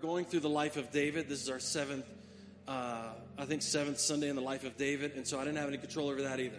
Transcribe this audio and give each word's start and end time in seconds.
going 0.00 0.24
through 0.24 0.40
the 0.40 0.48
life 0.48 0.76
of 0.76 0.90
David. 0.90 1.28
This 1.28 1.42
is 1.42 1.50
our 1.50 1.58
seventh, 1.58 2.06
uh, 2.66 3.08
I 3.36 3.44
think, 3.44 3.62
seventh 3.62 3.98
Sunday 3.98 4.28
in 4.28 4.36
the 4.36 4.42
life 4.42 4.64
of 4.64 4.76
David, 4.76 5.12
and 5.16 5.26
so 5.26 5.38
I 5.38 5.44
didn't 5.44 5.58
have 5.58 5.68
any 5.68 5.78
control 5.78 6.08
over 6.08 6.22
that 6.22 6.40
either. 6.40 6.58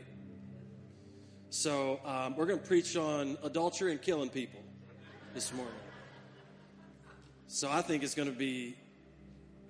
So 1.49 1.99
um, 2.05 2.35
we're 2.35 2.45
going 2.45 2.59
to 2.59 2.65
preach 2.65 2.95
on 2.95 3.37
adultery 3.43 3.91
and 3.91 4.01
killing 4.01 4.29
people 4.29 4.61
this 5.33 5.53
morning. 5.53 5.73
So 7.47 7.69
I 7.71 7.81
think 7.81 8.03
it's 8.03 8.13
going 8.13 8.29
to 8.29 8.37
be 8.37 8.75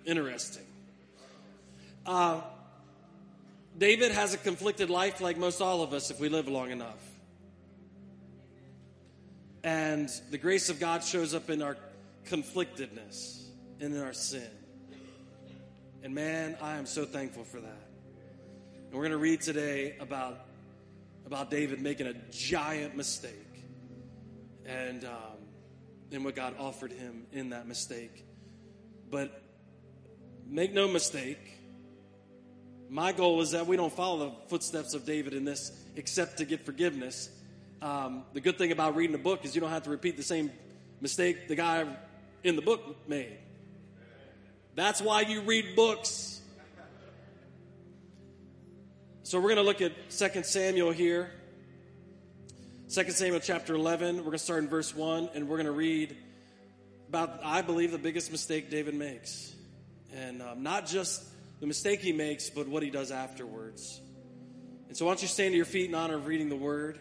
interesting. 0.05 0.65
Uh, 2.05 2.41
David 3.77 4.11
has 4.11 4.33
a 4.33 4.37
conflicted 4.37 4.89
life 4.89 5.21
like 5.21 5.37
most 5.37 5.61
all 5.61 5.81
of 5.83 5.93
us 5.93 6.11
if 6.11 6.19
we 6.19 6.27
live 6.27 6.47
long 6.47 6.71
enough. 6.71 7.05
And 9.63 10.09
the 10.31 10.37
grace 10.37 10.69
of 10.69 10.79
God 10.79 11.03
shows 11.03 11.33
up 11.33 11.49
in 11.49 11.61
our 11.61 11.77
conflictedness 12.25 13.38
and 13.79 13.93
in 13.93 14.01
our 14.01 14.13
sin. 14.13 14.49
And 16.03 16.13
man, 16.13 16.57
I 16.61 16.77
am 16.77 16.85
so 16.85 17.05
thankful 17.05 17.43
for 17.43 17.59
that. 17.59 17.87
And 18.85 18.93
we're 18.93 19.01
going 19.01 19.11
to 19.11 19.17
read 19.17 19.41
today 19.41 19.95
about, 19.99 20.39
about 21.25 21.51
David 21.51 21.81
making 21.81 22.07
a 22.07 22.13
giant 22.31 22.95
mistake 22.95 23.33
and, 24.65 25.03
um, 25.05 25.37
and 26.11 26.23
what 26.23 26.35
God 26.35 26.55
offered 26.57 26.91
him 26.91 27.25
in 27.31 27.49
that 27.49 27.67
mistake. 27.67 28.25
But 29.09 29.41
make 30.47 30.73
no 30.73 30.87
mistake, 30.87 31.59
my 32.89 33.11
goal 33.11 33.41
is 33.41 33.51
that 33.51 33.67
we 33.67 33.77
don't 33.77 33.93
follow 33.93 34.29
the 34.29 34.49
footsteps 34.49 34.93
of 34.93 35.05
David 35.05 35.33
in 35.33 35.45
this 35.45 35.71
except 35.95 36.37
to 36.37 36.45
get 36.45 36.65
forgiveness. 36.65 37.29
Um, 37.81 38.23
the 38.33 38.41
good 38.41 38.57
thing 38.57 38.71
about 38.71 38.95
reading 38.95 39.15
a 39.15 39.19
book 39.19 39.45
is 39.45 39.53
you 39.53 39.61
don't 39.61 39.69
have 39.69 39.83
to 39.83 39.89
repeat 39.89 40.17
the 40.17 40.23
same 40.23 40.51
mistake 41.01 41.47
the 41.47 41.55
guy 41.55 41.85
in 42.43 42.55
the 42.55 42.61
book 42.61 43.07
made. 43.07 43.37
That's 44.75 45.01
why 45.01 45.21
you 45.21 45.41
read 45.41 45.75
books. 45.75 46.41
So 49.23 49.39
we're 49.39 49.53
going 49.53 49.57
to 49.57 49.61
look 49.63 49.81
at 49.81 50.09
2 50.09 50.43
Samuel 50.43 50.91
here. 50.91 51.31
2 52.91 53.11
Samuel 53.11 53.39
chapter 53.39 53.75
11. 53.75 54.17
We're 54.17 54.23
going 54.23 54.31
to 54.31 54.39
start 54.39 54.63
in 54.63 54.69
verse 54.69 54.95
1 54.95 55.29
and 55.35 55.47
we're 55.47 55.57
going 55.57 55.67
to 55.67 55.71
read 55.71 56.17
about, 57.07 57.41
I 57.43 57.61
believe, 57.61 57.91
the 57.91 57.97
biggest 57.97 58.31
mistake 58.31 58.69
David 58.69 58.95
makes. 58.95 59.53
And 60.15 60.41
um, 60.41 60.63
not 60.63 60.87
just 60.87 61.23
the 61.59 61.67
mistake 61.67 61.99
he 61.99 62.13
makes, 62.13 62.49
but 62.49 62.67
what 62.67 62.81
he 62.81 62.89
does 62.89 63.11
afterwards. 63.11 64.01
And 64.87 64.97
so, 64.97 65.05
why 65.05 65.11
don't 65.11 65.21
you 65.21 65.27
stand 65.27 65.51
to 65.51 65.55
your 65.55 65.65
feet 65.65 65.89
in 65.89 65.95
honor 65.95 66.15
of 66.15 66.25
reading 66.25 66.49
the 66.49 66.55
word? 66.55 66.99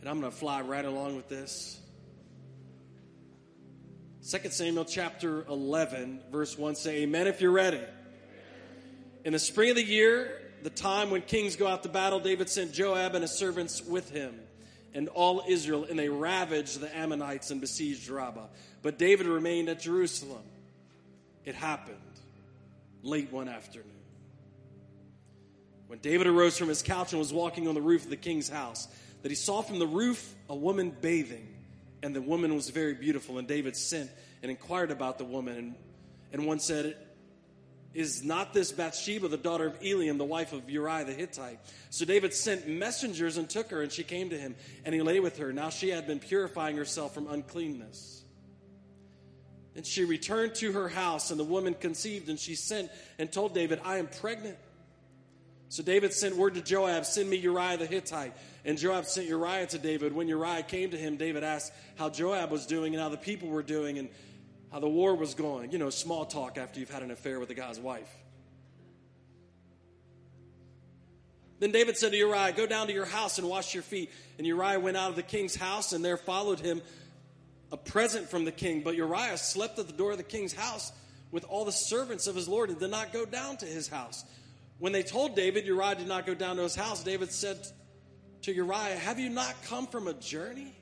And 0.00 0.08
I'm 0.08 0.20
going 0.20 0.32
to 0.32 0.38
fly 0.38 0.62
right 0.62 0.84
along 0.84 1.16
with 1.16 1.28
this. 1.28 1.78
2 4.26 4.38
Samuel 4.48 4.86
chapter 4.86 5.44
11, 5.50 6.22
verse 6.32 6.56
1 6.56 6.76
say, 6.76 7.02
Amen 7.02 7.26
if 7.26 7.42
you're 7.42 7.50
ready. 7.50 7.82
In 9.22 9.34
the 9.34 9.38
spring 9.38 9.68
of 9.68 9.76
the 9.76 9.84
year, 9.84 10.40
the 10.62 10.70
time 10.70 11.10
when 11.10 11.20
kings 11.20 11.56
go 11.56 11.66
out 11.66 11.82
to 11.82 11.90
battle, 11.90 12.20
David 12.20 12.48
sent 12.48 12.72
Joab 12.72 13.14
and 13.14 13.20
his 13.20 13.32
servants 13.32 13.82
with 13.84 14.08
him 14.08 14.40
and 14.94 15.08
all 15.08 15.42
Israel, 15.46 15.84
and 15.84 15.98
they 15.98 16.08
ravaged 16.08 16.80
the 16.80 16.96
Ammonites 16.96 17.50
and 17.50 17.60
besieged 17.60 18.08
Rabbah. 18.08 18.46
But 18.80 18.96
David 18.96 19.26
remained 19.26 19.68
at 19.68 19.80
Jerusalem. 19.80 20.44
It 21.44 21.54
happened 21.54 21.98
late 23.02 23.30
one 23.30 23.50
afternoon. 23.50 23.90
When 25.86 25.98
David 25.98 26.28
arose 26.28 26.56
from 26.56 26.68
his 26.68 26.80
couch 26.80 27.12
and 27.12 27.18
was 27.18 27.30
walking 27.30 27.68
on 27.68 27.74
the 27.74 27.82
roof 27.82 28.04
of 28.04 28.10
the 28.10 28.16
king's 28.16 28.48
house, 28.48 28.88
that 29.20 29.30
he 29.30 29.36
saw 29.36 29.60
from 29.60 29.78
the 29.78 29.86
roof 29.86 30.34
a 30.48 30.56
woman 30.56 30.96
bathing, 30.98 31.53
and 32.04 32.14
the 32.14 32.20
woman 32.20 32.54
was 32.54 32.68
very 32.68 32.92
beautiful. 32.92 33.38
And 33.38 33.48
David 33.48 33.74
sent 33.74 34.10
and 34.42 34.50
inquired 34.50 34.90
about 34.90 35.16
the 35.16 35.24
woman, 35.24 35.56
and, 35.56 35.74
and 36.34 36.46
one 36.46 36.60
said, 36.60 36.98
Is 37.94 38.22
not 38.22 38.52
this 38.52 38.72
Bathsheba, 38.72 39.28
the 39.28 39.38
daughter 39.38 39.66
of 39.66 39.80
Eliam, 39.80 40.18
the 40.18 40.24
wife 40.24 40.52
of 40.52 40.68
Uriah 40.68 41.06
the 41.06 41.14
Hittite? 41.14 41.60
So 41.88 42.04
David 42.04 42.34
sent 42.34 42.68
messengers 42.68 43.38
and 43.38 43.48
took 43.48 43.70
her, 43.70 43.80
and 43.80 43.90
she 43.90 44.04
came 44.04 44.28
to 44.30 44.38
him, 44.38 44.54
and 44.84 44.94
he 44.94 45.00
lay 45.00 45.18
with 45.18 45.38
her. 45.38 45.50
Now 45.50 45.70
she 45.70 45.88
had 45.88 46.06
been 46.06 46.18
purifying 46.18 46.76
herself 46.76 47.14
from 47.14 47.26
uncleanness. 47.26 48.22
And 49.74 49.86
she 49.86 50.04
returned 50.04 50.54
to 50.56 50.72
her 50.72 50.90
house, 50.90 51.30
and 51.30 51.40
the 51.40 51.44
woman 51.44 51.72
conceived, 51.72 52.28
and 52.28 52.38
she 52.38 52.54
sent 52.54 52.90
and 53.18 53.32
told 53.32 53.54
David, 53.54 53.80
I 53.82 53.96
am 53.96 54.08
pregnant. 54.08 54.58
So 55.74 55.82
David 55.82 56.12
sent 56.12 56.36
word 56.36 56.54
to 56.54 56.60
Joab, 56.60 57.04
Send 57.04 57.28
me 57.28 57.36
Uriah 57.36 57.76
the 57.76 57.86
Hittite. 57.86 58.32
And 58.64 58.78
Joab 58.78 59.06
sent 59.06 59.26
Uriah 59.26 59.66
to 59.66 59.76
David. 59.76 60.12
When 60.12 60.28
Uriah 60.28 60.62
came 60.62 60.90
to 60.90 60.96
him, 60.96 61.16
David 61.16 61.42
asked 61.42 61.72
how 61.96 62.10
Joab 62.10 62.52
was 62.52 62.64
doing 62.64 62.94
and 62.94 63.02
how 63.02 63.08
the 63.08 63.16
people 63.16 63.48
were 63.48 63.64
doing 63.64 63.98
and 63.98 64.08
how 64.70 64.78
the 64.78 64.88
war 64.88 65.16
was 65.16 65.34
going. 65.34 65.72
You 65.72 65.78
know, 65.78 65.90
small 65.90 66.26
talk 66.26 66.58
after 66.58 66.78
you've 66.78 66.92
had 66.92 67.02
an 67.02 67.10
affair 67.10 67.40
with 67.40 67.50
a 67.50 67.54
guy's 67.54 67.80
wife. 67.80 68.08
Then 71.58 71.72
David 71.72 71.98
said 71.98 72.12
to 72.12 72.16
Uriah, 72.18 72.52
Go 72.52 72.68
down 72.68 72.86
to 72.86 72.92
your 72.92 73.06
house 73.06 73.38
and 73.38 73.48
wash 73.48 73.74
your 73.74 73.82
feet. 73.82 74.12
And 74.38 74.46
Uriah 74.46 74.78
went 74.78 74.96
out 74.96 75.10
of 75.10 75.16
the 75.16 75.24
king's 75.24 75.56
house, 75.56 75.92
and 75.92 76.04
there 76.04 76.16
followed 76.16 76.60
him 76.60 76.82
a 77.72 77.76
present 77.76 78.30
from 78.30 78.44
the 78.44 78.52
king. 78.52 78.82
But 78.84 78.94
Uriah 78.94 79.38
slept 79.38 79.80
at 79.80 79.88
the 79.88 79.92
door 79.92 80.12
of 80.12 80.18
the 80.18 80.22
king's 80.22 80.52
house 80.52 80.92
with 81.32 81.42
all 81.42 81.64
the 81.64 81.72
servants 81.72 82.28
of 82.28 82.36
his 82.36 82.46
Lord 82.46 82.70
and 82.70 82.78
did 82.78 82.92
not 82.92 83.12
go 83.12 83.26
down 83.26 83.56
to 83.56 83.66
his 83.66 83.88
house. 83.88 84.24
When 84.78 84.92
they 84.92 85.02
told 85.02 85.36
David 85.36 85.66
Uriah 85.66 85.94
did 85.94 86.08
not 86.08 86.26
go 86.26 86.34
down 86.34 86.56
to 86.56 86.62
his 86.62 86.74
house, 86.74 87.02
David 87.02 87.30
said 87.32 87.66
to 88.42 88.52
Uriah, 88.52 88.96
Have 88.96 89.18
you 89.18 89.30
not 89.30 89.54
come 89.64 89.86
from 89.86 90.08
a 90.08 90.14
journey? 90.14 90.76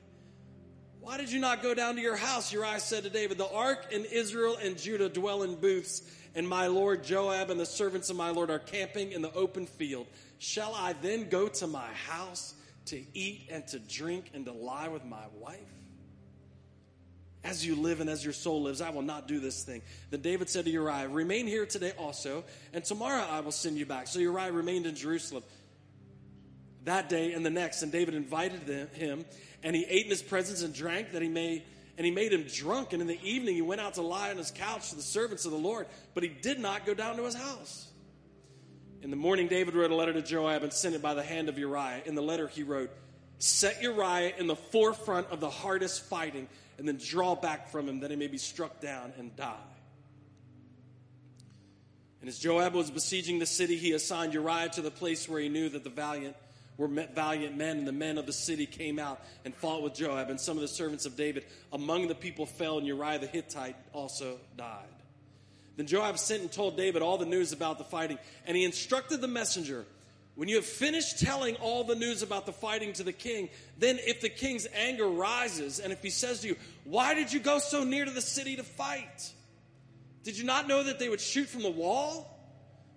Why 0.99 1.17
did 1.17 1.31
you 1.31 1.39
not 1.39 1.61
go 1.61 1.73
down 1.73 1.95
to 1.95 2.01
your 2.01 2.15
house? 2.15 2.51
Uriah 2.53 2.79
said 2.79 3.03
to 3.03 3.09
David, 3.09 3.37
The 3.37 3.49
ark 3.49 3.87
and 3.93 4.05
Israel 4.05 4.57
and 4.61 4.77
Judah 4.77 5.09
dwell 5.09 5.43
in 5.43 5.55
booths, 5.55 6.01
and 6.33 6.47
my 6.47 6.67
lord 6.67 7.03
Joab 7.03 7.49
and 7.49 7.59
the 7.59 7.65
servants 7.65 8.09
of 8.09 8.15
my 8.15 8.29
lord 8.29 8.49
are 8.49 8.59
camping 8.59 9.11
in 9.11 9.21
the 9.21 9.33
open 9.33 9.65
field. 9.65 10.07
Shall 10.39 10.73
I 10.73 10.93
then 10.93 11.29
go 11.29 11.47
to 11.49 11.67
my 11.67 11.87
house 12.07 12.55
to 12.85 13.03
eat 13.13 13.49
and 13.51 13.67
to 13.67 13.79
drink 13.79 14.31
and 14.33 14.45
to 14.45 14.53
lie 14.53 14.87
with 14.87 15.05
my 15.05 15.25
wife? 15.39 15.59
As 17.43 17.65
you 17.65 17.75
live 17.75 17.99
and 17.99 18.09
as 18.09 18.23
your 18.23 18.33
soul 18.33 18.63
lives, 18.63 18.79
I 18.79 18.89
will 18.91 19.01
not 19.01 19.27
do 19.27 19.39
this 19.39 19.63
thing. 19.63 19.81
Then 20.09 20.21
David 20.21 20.49
said 20.49 20.63
to 20.65 20.71
Uriah, 20.71 21.09
Remain 21.09 21.45
here 21.45 21.65
today 21.65 21.91
also, 21.97 22.45
and 22.71 22.85
tomorrow 22.85 23.21
I 23.21 23.41
will 23.41 23.51
send 23.51 23.77
you 23.77 23.85
back. 23.85 24.07
So 24.07 24.19
Uriah 24.19 24.53
remained 24.53 24.85
in 24.85 24.95
Jerusalem 24.95 25.43
that 26.85 27.09
day 27.09 27.33
and 27.33 27.45
the 27.45 27.49
next. 27.49 27.81
And 27.81 27.91
David 27.91 28.13
invited 28.13 28.89
him, 28.93 29.25
and 29.61 29.75
he 29.75 29.83
ate 29.83 30.05
in 30.05 30.09
his 30.09 30.21
presence 30.21 30.61
and 30.61 30.73
drank 30.73 31.11
that 31.11 31.21
he 31.21 31.27
may. 31.27 31.63
And 31.95 32.05
he 32.05 32.11
made 32.11 32.33
him 32.33 32.45
drunk. 32.51 32.93
And 32.93 33.03
in 33.03 33.07
the 33.07 33.19
evening, 33.21 33.53
he 33.53 33.61
went 33.61 33.79
out 33.79 33.95
to 33.95 34.01
lie 34.01 34.31
on 34.31 34.37
his 34.37 34.49
couch 34.49 34.89
to 34.89 34.95
the 34.95 35.03
servants 35.03 35.45
of 35.45 35.51
the 35.51 35.59
Lord, 35.59 35.85
but 36.15 36.23
he 36.23 36.29
did 36.29 36.59
not 36.59 36.87
go 36.87 36.95
down 36.95 37.17
to 37.17 37.23
his 37.23 37.35
house. 37.35 37.87
In 39.03 39.11
the 39.11 39.15
morning, 39.15 39.47
David 39.47 39.75
wrote 39.75 39.91
a 39.91 39.95
letter 39.95 40.13
to 40.13 40.21
Joab 40.21 40.63
and 40.63 40.73
sent 40.73 40.95
it 40.95 41.03
by 41.03 41.13
the 41.13 41.21
hand 41.21 41.49
of 41.49 41.59
Uriah. 41.59 42.01
In 42.05 42.15
the 42.15 42.23
letter, 42.23 42.47
he 42.47 42.63
wrote, 42.63 42.89
Set 43.37 43.83
Uriah 43.83 44.33
in 44.39 44.47
the 44.47 44.55
forefront 44.55 45.27
of 45.29 45.39
the 45.39 45.49
hardest 45.49 46.05
fighting 46.05 46.47
and 46.83 46.89
then 46.89 46.97
draw 46.97 47.33
back 47.33 47.69
from 47.69 47.87
him 47.87 48.01
that 48.01 48.11
he 48.11 48.17
may 48.17 48.27
be 48.27 48.37
struck 48.37 48.81
down 48.81 49.13
and 49.17 49.33
die. 49.37 49.55
And 52.19 52.27
as 52.27 52.37
Joab 52.37 52.73
was 52.73 52.91
besieging 52.91 53.39
the 53.39 53.45
city, 53.45 53.77
he 53.77 53.93
assigned 53.93 54.33
Uriah 54.33 54.67
to 54.73 54.81
the 54.81 54.91
place 54.91 55.29
where 55.29 55.39
he 55.39 55.47
knew 55.47 55.69
that 55.69 55.85
the 55.85 55.89
valiant 55.89 56.35
were 56.75 56.89
valiant 56.89 57.55
men, 57.55 57.77
and 57.77 57.87
the 57.87 57.93
men 57.93 58.17
of 58.17 58.25
the 58.25 58.33
city 58.33 58.65
came 58.65 58.99
out 58.99 59.21
and 59.45 59.55
fought 59.55 59.81
with 59.81 59.93
Joab. 59.93 60.29
And 60.29 60.37
some 60.37 60.57
of 60.57 60.61
the 60.61 60.67
servants 60.67 61.05
of 61.05 61.15
David 61.15 61.45
among 61.71 62.09
the 62.09 62.15
people 62.15 62.45
fell, 62.45 62.79
and 62.79 62.85
Uriah 62.85 63.19
the 63.19 63.27
Hittite 63.27 63.77
also 63.93 64.37
died. 64.57 64.83
Then 65.77 65.87
Joab 65.87 66.19
sent 66.19 66.41
and 66.41 66.51
told 66.51 66.75
David 66.75 67.01
all 67.01 67.17
the 67.17 67.25
news 67.25 67.53
about 67.53 67.77
the 67.77 67.85
fighting, 67.85 68.19
and 68.45 68.57
he 68.57 68.65
instructed 68.65 69.21
the 69.21 69.29
messenger 69.29 69.85
when 70.35 70.49
you 70.49 70.55
have 70.55 70.65
finished 70.65 71.19
telling 71.19 71.55
all 71.57 71.83
the 71.83 71.95
news 71.95 72.23
about 72.23 72.45
the 72.45 72.53
fighting 72.53 72.93
to 72.93 73.03
the 73.03 73.13
king, 73.13 73.49
then 73.77 73.99
if 73.99 74.21
the 74.21 74.29
king's 74.29 74.67
anger 74.75 75.07
rises, 75.07 75.79
and 75.79 75.93
if 75.93 76.01
he 76.01 76.09
says 76.09 76.41
to 76.41 76.47
you, 76.47 76.55
Why 76.83 77.13
did 77.13 77.31
you 77.31 77.39
go 77.39 77.59
so 77.59 77.83
near 77.83 78.05
to 78.05 78.11
the 78.11 78.21
city 78.21 78.55
to 78.55 78.63
fight? 78.63 79.31
Did 80.23 80.37
you 80.37 80.43
not 80.45 80.67
know 80.67 80.83
that 80.83 80.99
they 80.99 81.09
would 81.09 81.21
shoot 81.21 81.47
from 81.47 81.61
the 81.61 81.69
wall? 81.69 82.29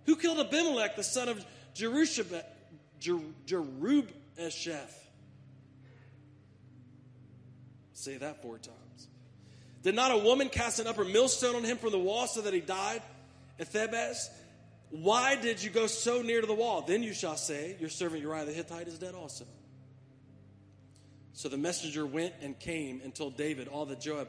Who 0.07 0.17
killed 0.17 0.39
Abimelech, 0.39 0.97
the 0.97 1.03
son 1.03 1.29
of 1.29 1.45
Jerubbesheth? 1.75 2.45
Say 7.93 8.17
that 8.17 8.43
four 8.43 8.59
times. 8.59 9.09
Did 9.83 9.95
not 9.95 10.13
a 10.13 10.19
woman 10.19 10.49
cast 10.49 10.79
an 10.79 10.87
upper 10.87 11.05
millstone 11.05 11.57
on 11.57 11.65
him 11.65 11.77
from 11.77 11.91
the 11.91 11.99
wall 11.99 12.27
so 12.27 12.41
that 12.41 12.55
he 12.55 12.61
died 12.61 13.03
at 13.59 13.73
Thebez? 13.73 14.29
Why 15.03 15.37
did 15.37 15.63
you 15.63 15.71
go 15.71 15.87
so 15.87 16.23
near 16.23 16.41
to 16.41 16.47
the 16.47 16.55
wall? 16.55 16.83
Then 16.83 17.03
you 17.03 17.13
shall 17.13 17.37
say, 17.37 17.77
Your 17.81 17.91
servant 17.91 18.23
Uriah 18.23 18.45
the 18.45 18.53
Hittite 18.53 18.89
is 18.89 18.99
dead 18.99 19.15
also. 19.15 19.45
So 21.35 21.51
the 21.51 21.59
messenger 21.59 22.07
went 22.07 22.33
and 22.41 22.59
came 22.59 23.03
and 23.05 23.15
told 23.15 23.37
David 23.37 23.69
all 23.69 23.85
that 23.87 24.01
Joab 24.01 24.29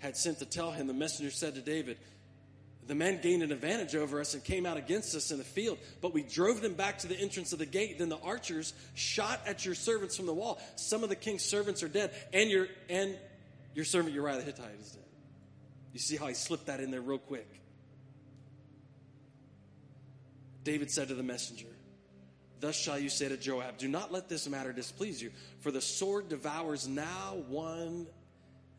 had 0.00 0.16
sent 0.16 0.40
to 0.40 0.44
tell 0.44 0.70
him. 0.70 0.86
The 0.86 0.92
messenger 0.92 1.30
said 1.30 1.54
to 1.54 1.62
David, 1.62 1.96
The 2.86 2.94
men 2.94 3.20
gained 3.22 3.42
an 3.42 3.52
advantage 3.52 3.96
over 3.96 4.20
us 4.20 4.34
and 4.34 4.44
came 4.44 4.66
out 4.66 4.76
against 4.76 5.14
us 5.14 5.30
in 5.30 5.38
the 5.38 5.44
field, 5.44 5.78
but 6.02 6.12
we 6.12 6.22
drove 6.22 6.60
them 6.60 6.74
back 6.74 6.98
to 6.98 7.06
the 7.06 7.18
entrance 7.18 7.54
of 7.54 7.58
the 7.58 7.64
gate. 7.64 7.98
Then 7.98 8.10
the 8.10 8.18
archers 8.18 8.74
shot 8.94 9.40
at 9.46 9.64
your 9.64 9.74
servants 9.74 10.14
from 10.14 10.26
the 10.26 10.34
wall. 10.34 10.60
Some 10.76 11.02
of 11.02 11.08
the 11.08 11.16
king's 11.16 11.42
servants 11.42 11.82
are 11.82 11.88
dead, 11.88 12.10
and 12.34 12.50
your 12.50 12.66
and 12.90 13.16
your 13.74 13.86
servant 13.86 14.14
Uriah 14.14 14.36
the 14.36 14.42
Hittite 14.42 14.78
is 14.78 14.90
dead. 14.90 15.04
You 15.94 16.00
see 16.00 16.16
how 16.16 16.26
he 16.26 16.34
slipped 16.34 16.66
that 16.66 16.80
in 16.80 16.90
there 16.90 17.00
real 17.00 17.18
quick. 17.18 17.61
David 20.64 20.90
said 20.90 21.08
to 21.08 21.14
the 21.14 21.22
messenger, 21.22 21.66
Thus 22.60 22.76
shall 22.76 22.98
you 22.98 23.08
say 23.08 23.28
to 23.28 23.36
Joab, 23.36 23.78
Do 23.78 23.88
not 23.88 24.12
let 24.12 24.28
this 24.28 24.48
matter 24.48 24.72
displease 24.72 25.20
you, 25.20 25.32
for 25.60 25.70
the 25.70 25.80
sword 25.80 26.28
devours 26.28 26.86
now 26.86 27.42
one 27.48 28.06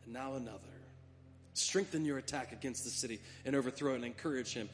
and 0.04 0.12
now 0.12 0.34
another. 0.34 0.58
Strengthen 1.52 2.04
your 2.04 2.18
attack 2.18 2.52
against 2.52 2.84
the 2.84 2.90
city 2.90 3.20
and 3.44 3.54
overthrow 3.54 3.92
it 3.92 3.96
and 3.96 4.04
encourage 4.04 4.54
him. 4.54 4.68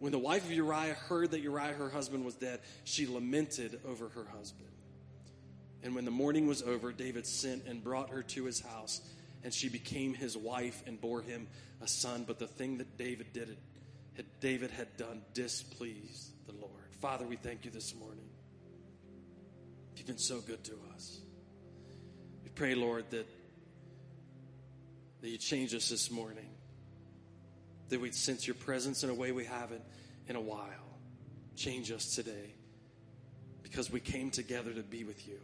When 0.00 0.12
the 0.12 0.18
wife 0.18 0.44
of 0.44 0.52
Uriah 0.52 0.94
heard 0.94 1.30
that 1.30 1.40
Uriah, 1.40 1.74
her 1.74 1.88
husband, 1.88 2.24
was 2.24 2.34
dead, 2.34 2.60
she 2.84 3.06
lamented 3.06 3.80
over 3.86 4.08
her 4.08 4.24
husband. 4.36 4.68
And 5.82 5.94
when 5.94 6.04
the 6.04 6.10
mourning 6.10 6.46
was 6.46 6.62
over, 6.62 6.92
David 6.92 7.26
sent 7.26 7.66
and 7.66 7.82
brought 7.82 8.10
her 8.10 8.22
to 8.22 8.44
his 8.44 8.60
house, 8.60 9.00
and 9.44 9.52
she 9.52 9.68
became 9.68 10.14
his 10.14 10.36
wife 10.36 10.82
and 10.86 11.00
bore 11.00 11.22
him 11.22 11.46
a 11.80 11.88
son. 11.88 12.24
But 12.26 12.38
the 12.38 12.46
thing 12.46 12.78
that 12.78 12.98
David 12.98 13.32
did, 13.32 13.56
had, 14.16 14.26
David 14.40 14.70
had 14.70 14.96
done, 14.96 15.22
displeased 15.34 16.32
the 16.46 16.52
Lord. 16.52 16.94
Father, 17.00 17.26
we 17.26 17.36
thank 17.36 17.64
you 17.64 17.70
this 17.70 17.94
morning. 17.94 18.28
You've 19.96 20.06
been 20.06 20.18
so 20.18 20.40
good 20.40 20.64
to 20.64 20.72
us. 20.94 21.20
We 22.42 22.50
pray, 22.50 22.74
Lord, 22.74 23.04
that 23.10 23.26
that 25.20 25.28
you 25.28 25.38
change 25.38 25.74
us 25.74 25.88
this 25.88 26.10
morning. 26.10 26.48
That 27.88 28.00
we'd 28.00 28.14
sense 28.14 28.46
your 28.46 28.54
presence 28.54 29.02
in 29.02 29.10
a 29.10 29.14
way 29.14 29.32
we 29.32 29.44
haven't 29.44 29.82
in 30.28 30.36
a 30.36 30.40
while. 30.40 30.98
Change 31.56 31.90
us 31.92 32.14
today 32.14 32.54
because 33.62 33.90
we 33.90 34.00
came 34.00 34.30
together 34.30 34.72
to 34.72 34.82
be 34.82 35.04
with 35.04 35.26
you. 35.28 35.38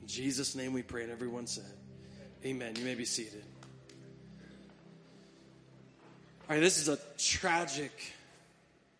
In 0.00 0.08
Jesus' 0.08 0.54
name 0.54 0.72
we 0.72 0.82
pray, 0.82 1.02
and 1.02 1.12
everyone 1.12 1.46
said, 1.46 1.64
Amen. 2.44 2.74
You 2.76 2.84
may 2.84 2.94
be 2.94 3.04
seated. 3.04 3.44
All 6.46 6.54
right, 6.54 6.60
this 6.60 6.76
is 6.76 6.88
a 6.88 6.98
tragic, 7.16 7.90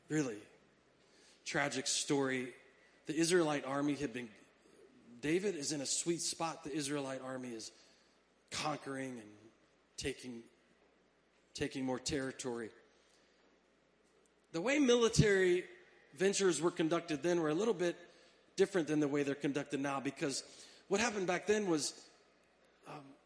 really 0.09 0.39
tragic 1.45 1.87
story. 1.87 2.49
The 3.05 3.15
Israelite 3.15 3.67
army 3.67 3.93
had 3.97 4.15
been, 4.15 4.31
David 5.21 5.55
is 5.55 5.71
in 5.71 5.83
a 5.83 5.87
sweet 5.87 6.23
spot. 6.23 6.65
The 6.65 6.73
Israelite 6.73 7.21
army 7.23 7.51
is 7.51 7.71
conquering 8.51 9.11
and 9.11 9.29
taking, 9.99 10.41
taking 11.53 11.85
more 11.85 11.99
territory. 11.99 12.71
The 14.53 14.63
way 14.63 14.79
military 14.79 15.65
ventures 16.17 16.63
were 16.63 16.71
conducted 16.71 17.23
then 17.23 17.43
were 17.43 17.51
a 17.51 17.55
little 17.55 17.75
bit 17.75 17.97
different 18.57 18.89
than 18.89 19.01
the 19.01 19.09
way 19.09 19.23
they're 19.23 19.35
conducted 19.35 19.81
now 19.81 20.01
because 20.01 20.45
what 20.89 20.99
happened 20.99 21.27
back 21.27 21.47
then 21.47 21.67
was 21.67 21.93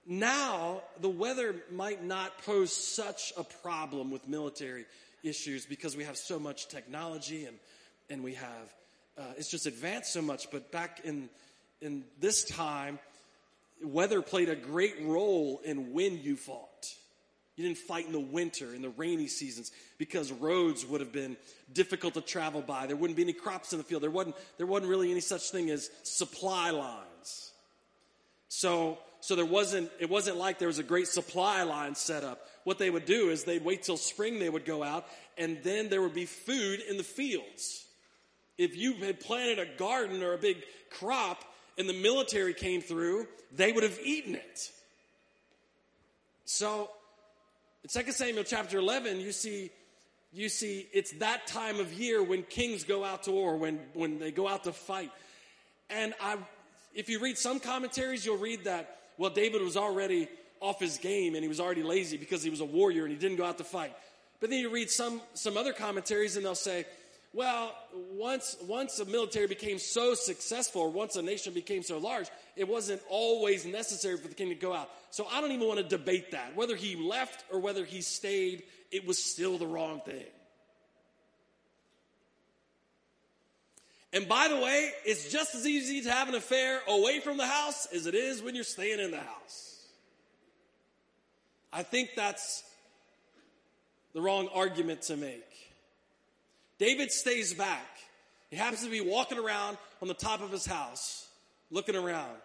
now 0.09 0.81
the 1.01 1.09
weather 1.09 1.55
might 1.71 2.03
not 2.03 2.43
pose 2.45 2.75
such 2.75 3.33
a 3.37 3.45
problem 3.45 4.11
with 4.11 4.27
military 4.27 4.87
issues 5.23 5.67
because 5.67 5.97
we 5.97 6.05
have 6.05 6.17
so 6.17 6.39
much 6.39 6.69
technology 6.69 7.45
and, 7.45 7.59
and 8.09 8.25
we 8.25 8.35
have, 8.35 8.75
uh, 9.19 9.23
it's 9.37 9.51
just 9.51 9.67
advanced 9.67 10.13
so 10.13 10.23
much. 10.23 10.51
But 10.51 10.73
back 10.73 11.01
in, 11.05 11.29
in 11.83 12.05
this 12.19 12.45
time, 12.45 12.99
weather 13.85 14.23
played 14.23 14.49
a 14.49 14.57
great 14.57 14.97
role 15.03 15.61
in 15.63 15.93
when 15.93 16.23
you 16.23 16.37
fought. 16.37 16.95
You 17.57 17.65
didn't 17.65 17.79
fight 17.79 18.07
in 18.07 18.13
the 18.13 18.21
winter, 18.21 18.73
in 18.73 18.83
the 18.83 18.91
rainy 18.91 19.27
seasons, 19.27 19.73
because 19.99 20.31
roads 20.31 20.87
would 20.87 21.01
have 21.01 21.13
been 21.13 21.37
difficult 21.73 22.15
to 22.15 22.21
travel 22.21 22.63
by. 22.63 22.87
There 22.87 22.97
wouldn't 22.97 23.17
be 23.17 23.25
any 23.25 23.33
crops 23.33 23.73
in 23.73 23.79
the 23.79 23.85
field. 23.85 24.03
There 24.03 24.11
wasn't, 24.11 24.37
there 24.59 24.67
wasn't 24.67 24.91
really 24.91 25.11
any 25.11 25.21
such 25.21 25.51
thing 25.51 25.69
as 25.69 25.91
supply 26.05 26.71
lines. 26.71 27.51
So, 28.49 28.99
so 29.21 29.35
there 29.35 29.45
wasn't, 29.45 29.91
it 29.99 30.09
wasn't 30.09 30.37
like 30.37 30.59
there 30.59 30.69
was 30.69 30.79
a 30.79 30.85
great 30.85 31.09
supply 31.09 31.63
line 31.63 31.95
set 31.95 32.25
up. 32.25 32.47
What 32.65 32.79
they 32.79 32.91
would 32.91 33.05
do 33.05 33.31
is 33.31 33.45
they'd 33.45 33.65
wait 33.65 33.83
till 33.83 33.97
spring, 33.97 34.39
they 34.39 34.51
would 34.51 34.65
go 34.65 34.83
out, 34.83 35.07
and 35.37 35.59
then 35.63 35.89
there 35.89 36.03
would 36.03 36.15
be 36.15 36.27
food 36.27 36.81
in 36.89 36.97
the 36.97 37.03
fields. 37.03 37.85
If 38.57 38.77
you 38.77 38.95
had 38.95 39.21
planted 39.21 39.59
a 39.59 39.67
garden 39.79 40.23
or 40.23 40.35
a 40.35 40.39
big 40.39 40.63
crop, 40.91 41.45
and 41.79 41.89
the 41.89 41.95
military 41.95 42.53
came 42.53 42.81
through, 42.81 43.27
they 43.55 43.73
would 43.73 43.85
have 43.85 43.99
eaten 44.03 44.35
it. 44.35 44.71
So, 46.45 46.91
in 47.85 48.05
2 48.05 48.11
Samuel 48.13 48.45
chapter 48.45 48.79
11, 48.79 49.21
you 49.21 49.33
see, 49.33 49.71
you 50.33 50.49
see 50.49 50.89
it's 50.93 51.13
that 51.19 51.47
time 51.47 51.79
of 51.79 51.93
year 51.93 52.23
when 52.23 52.43
kings 52.43 52.85
go 52.85 53.05
out 53.05 53.23
to 53.25 53.31
war, 53.31 53.57
when, 53.57 53.79
when 53.95 54.19
they 54.19 54.33
go 54.33 54.49
out 54.49 54.65
to 54.65 54.73
fight. 54.73 55.13
And 55.89 56.15
I, 56.21 56.37
if 56.95 57.09
you 57.09 57.21
read 57.21 57.39
some 57.39 57.61
commentaries, 57.61 58.27
you'll 58.27 58.39
read 58.39 58.65
that, 58.65 58.99
well, 59.19 59.31
David 59.31 59.63
was 59.63 59.77
already 59.77 60.29
off 60.61 60.81
his 60.81 60.97
game 60.97 61.35
and 61.35 61.43
he 61.43 61.49
was 61.49 61.61
already 61.61 61.83
lazy 61.83 62.17
because 62.17 62.43
he 62.43 62.51
was 62.51 62.61
a 62.61 62.65
warrior 62.65 63.05
and 63.05 63.13
he 63.13 63.19
didn't 63.19 63.37
go 63.37 63.45
out 63.45 63.59
to 63.59 63.65
fight. 63.65 63.95
But 64.41 64.51
then 64.51 64.61
you 64.61 64.71
read 64.71 64.91
some, 64.91 65.21
some 65.35 65.57
other 65.57 65.73
commentaries 65.73 66.37
and 66.37 66.45
they'll 66.45 66.55
say, 66.55 66.87
well, 67.35 67.75
once, 68.13 68.57
once 68.67 68.99
a 69.01 69.05
military 69.05 69.47
became 69.47 69.79
so 69.79 70.15
successful, 70.15 70.83
or 70.83 70.89
once 70.89 71.17
a 71.17 71.23
nation 71.23 71.53
became 71.53 71.83
so 71.83 71.99
large, 71.99 72.29
it 72.57 72.67
wasn't 72.67 73.03
always 73.11 73.67
necessary 73.67 74.17
for 74.17 74.29
the 74.29 74.35
king 74.35 74.49
to 74.49 74.55
go 74.55 74.73
out. 74.73 74.89
So 75.11 75.27
I 75.31 75.41
don't 75.41 75.53
even 75.53 75.69
want 75.69 75.79
to 75.79 75.85
debate 75.85 76.31
that. 76.31 76.57
Whether 76.57 76.75
he 76.75 76.97
left 76.97 77.45
or 77.53 77.61
whether 77.61 77.85
he 77.85 78.01
stayed, 78.01 78.63
it 78.91 79.07
was 79.07 79.23
still 79.23 79.59
the 79.59 79.67
wrong 79.67 80.01
thing. 80.01 80.25
And 84.19 84.27
by 84.27 84.49
the 84.49 84.57
way, 84.57 84.91
it's 85.05 85.31
just 85.31 85.55
as 85.55 85.65
easy 85.65 86.03
to 86.03 86.11
have 86.11 86.29
an 86.29 86.35
affair 86.35 86.81
away 86.89 87.21
from 87.21 87.37
the 87.37 87.47
house 87.47 87.87
as 87.95 88.07
it 88.07 88.17
is 88.17 88.43
when 88.43 88.57
you're 88.57 88.65
staying 88.65 88.99
in 88.99 89.13
the 89.13 89.21
house. 89.21 89.87
I 91.73 91.85
think 91.85 92.11
that's 92.17 92.65
the 94.15 94.21
wrong 94.21 94.49
argument 94.53 95.03
to 95.03 95.17
make. 95.17 95.45
David 96.81 97.13
stays 97.13 97.55
back. 97.55 97.87
He 98.51 98.57
happens 98.57 98.83
to 98.83 98.91
be 98.91 99.01
walking 99.01 99.39
around 99.39 99.79
on 100.03 100.09
the 100.09 100.15
top 100.15 100.43
of 100.43 100.51
his 100.51 100.67
house, 100.67 101.29
looking 101.71 101.95
around. 101.95 102.39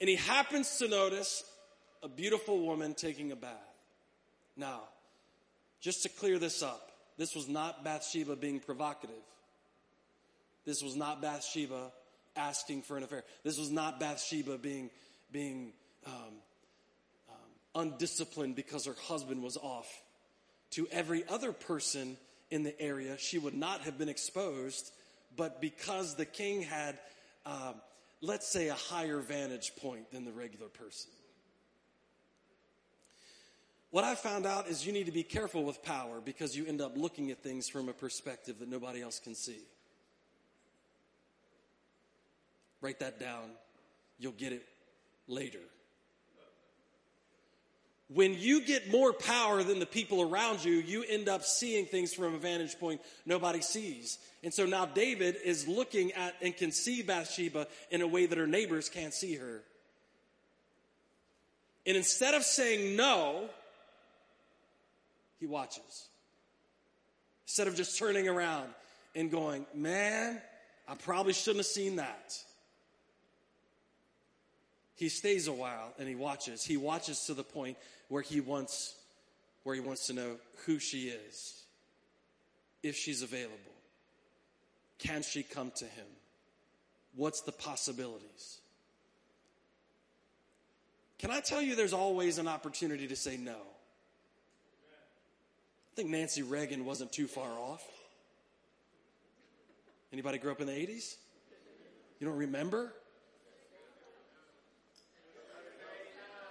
And 0.00 0.08
he 0.08 0.14
happens 0.14 0.78
to 0.78 0.86
notice 0.86 1.42
a 2.04 2.08
beautiful 2.08 2.60
woman 2.60 2.94
taking 2.94 3.32
a 3.32 3.36
bath. 3.36 3.50
Now, 4.56 4.82
just 5.80 6.04
to 6.04 6.08
clear 6.08 6.38
this 6.38 6.62
up, 6.62 6.92
this 7.18 7.34
was 7.34 7.48
not 7.48 7.82
Bathsheba 7.82 8.36
being 8.36 8.60
provocative. 8.60 9.16
This 10.64 10.82
was 10.82 10.96
not 10.96 11.22
Bathsheba 11.22 11.92
asking 12.36 12.82
for 12.82 12.96
an 12.96 13.02
affair. 13.02 13.24
This 13.44 13.58
was 13.58 13.70
not 13.70 14.00
Bathsheba 14.00 14.58
being, 14.58 14.90
being 15.32 15.72
um, 16.06 16.12
um, 17.28 17.36
undisciplined 17.74 18.56
because 18.56 18.86
her 18.86 18.96
husband 19.06 19.42
was 19.42 19.56
off. 19.56 19.88
To 20.72 20.86
every 20.92 21.26
other 21.28 21.52
person 21.52 22.16
in 22.50 22.62
the 22.62 22.80
area, 22.80 23.16
she 23.18 23.38
would 23.38 23.54
not 23.54 23.80
have 23.82 23.98
been 23.98 24.08
exposed, 24.08 24.92
but 25.36 25.60
because 25.60 26.14
the 26.14 26.24
king 26.24 26.62
had, 26.62 26.98
uh, 27.46 27.72
let's 28.20 28.46
say, 28.46 28.68
a 28.68 28.74
higher 28.74 29.18
vantage 29.20 29.72
point 29.76 30.10
than 30.12 30.24
the 30.24 30.32
regular 30.32 30.68
person. 30.68 31.10
What 33.90 34.04
I 34.04 34.14
found 34.14 34.46
out 34.46 34.68
is 34.68 34.86
you 34.86 34.92
need 34.92 35.06
to 35.06 35.12
be 35.12 35.24
careful 35.24 35.64
with 35.64 35.82
power 35.82 36.20
because 36.24 36.56
you 36.56 36.64
end 36.66 36.80
up 36.80 36.96
looking 36.96 37.32
at 37.32 37.42
things 37.42 37.68
from 37.68 37.88
a 37.88 37.92
perspective 37.92 38.60
that 38.60 38.68
nobody 38.68 39.02
else 39.02 39.18
can 39.18 39.34
see. 39.34 39.58
Write 42.80 43.00
that 43.00 43.20
down. 43.20 43.50
You'll 44.18 44.32
get 44.32 44.52
it 44.52 44.66
later. 45.28 45.60
When 48.12 48.34
you 48.34 48.62
get 48.62 48.90
more 48.90 49.12
power 49.12 49.62
than 49.62 49.78
the 49.78 49.86
people 49.86 50.20
around 50.20 50.64
you, 50.64 50.72
you 50.72 51.04
end 51.08 51.28
up 51.28 51.44
seeing 51.44 51.86
things 51.86 52.12
from 52.12 52.34
a 52.34 52.38
vantage 52.38 52.78
point 52.80 53.00
nobody 53.24 53.60
sees. 53.60 54.18
And 54.42 54.52
so 54.52 54.66
now 54.66 54.84
David 54.84 55.36
is 55.44 55.68
looking 55.68 56.12
at 56.12 56.34
and 56.42 56.56
can 56.56 56.72
see 56.72 57.02
Bathsheba 57.02 57.68
in 57.90 58.02
a 58.02 58.08
way 58.08 58.26
that 58.26 58.36
her 58.36 58.48
neighbors 58.48 58.88
can't 58.88 59.14
see 59.14 59.36
her. 59.36 59.62
And 61.86 61.96
instead 61.96 62.34
of 62.34 62.42
saying 62.42 62.96
no, 62.96 63.48
he 65.38 65.46
watches. 65.46 66.08
Instead 67.46 67.68
of 67.68 67.76
just 67.76 67.96
turning 67.96 68.28
around 68.28 68.68
and 69.14 69.30
going, 69.30 69.66
man, 69.72 70.40
I 70.88 70.94
probably 70.96 71.32
shouldn't 71.32 71.58
have 71.58 71.66
seen 71.66 71.96
that. 71.96 72.36
He 75.00 75.08
stays 75.08 75.48
a 75.48 75.52
while 75.52 75.94
and 75.98 76.06
he 76.06 76.14
watches. 76.14 76.62
He 76.62 76.76
watches 76.76 77.24
to 77.24 77.32
the 77.32 77.42
point 77.42 77.78
where 78.08 78.20
he 78.20 78.42
wants 78.42 78.94
where 79.62 79.74
he 79.74 79.80
wants 79.80 80.08
to 80.08 80.12
know 80.12 80.36
who 80.66 80.78
she 80.78 81.08
is. 81.08 81.62
If 82.82 82.96
she's 82.96 83.22
available. 83.22 83.56
Can 84.98 85.22
she 85.22 85.42
come 85.42 85.72
to 85.76 85.86
him? 85.86 86.04
What's 87.16 87.40
the 87.40 87.52
possibilities? 87.52 88.58
Can 91.18 91.30
I 91.30 91.40
tell 91.40 91.62
you 91.62 91.76
there's 91.76 91.94
always 91.94 92.36
an 92.36 92.46
opportunity 92.46 93.08
to 93.08 93.16
say 93.16 93.38
no? 93.38 93.56
I 95.92 95.96
think 95.96 96.10
Nancy 96.10 96.42
Reagan 96.42 96.84
wasn't 96.84 97.10
too 97.10 97.26
far 97.26 97.50
off. 97.58 97.82
Anybody 100.12 100.36
grew 100.36 100.52
up 100.52 100.60
in 100.60 100.66
the 100.66 100.72
80s? 100.72 101.16
You 102.18 102.26
don't 102.26 102.36
remember? 102.36 102.92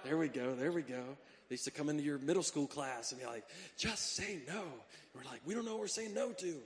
There 0.04 0.16
we 0.16 0.28
go. 0.28 0.54
There 0.54 0.72
we 0.72 0.82
go. 0.82 1.02
They 1.48 1.54
used 1.54 1.64
to 1.64 1.70
come 1.70 1.88
into 1.88 2.02
your 2.02 2.18
middle 2.18 2.42
school 2.42 2.66
class 2.66 3.12
and 3.12 3.20
be 3.20 3.26
like, 3.26 3.44
just 3.76 4.14
say 4.14 4.38
no. 4.46 4.60
And 4.60 4.70
we're 5.14 5.30
like, 5.30 5.40
we 5.44 5.54
don't 5.54 5.64
know 5.64 5.72
what 5.72 5.80
we're 5.80 5.88
saying 5.88 6.14
no 6.14 6.30
to. 6.30 6.56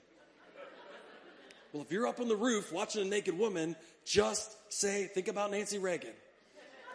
Well, 1.73 1.83
if 1.83 1.91
you're 1.91 2.07
up 2.07 2.21
on 2.21 2.29
the 2.29 2.37
roof 2.37 2.73
watching 2.73 3.03
a 3.03 3.05
naked 3.05 3.37
woman, 3.37 3.75
just 4.05 4.55
say, 4.73 5.07
think 5.07 5.29
about 5.29 5.51
Nancy 5.51 5.79
Reagan. 5.79 6.13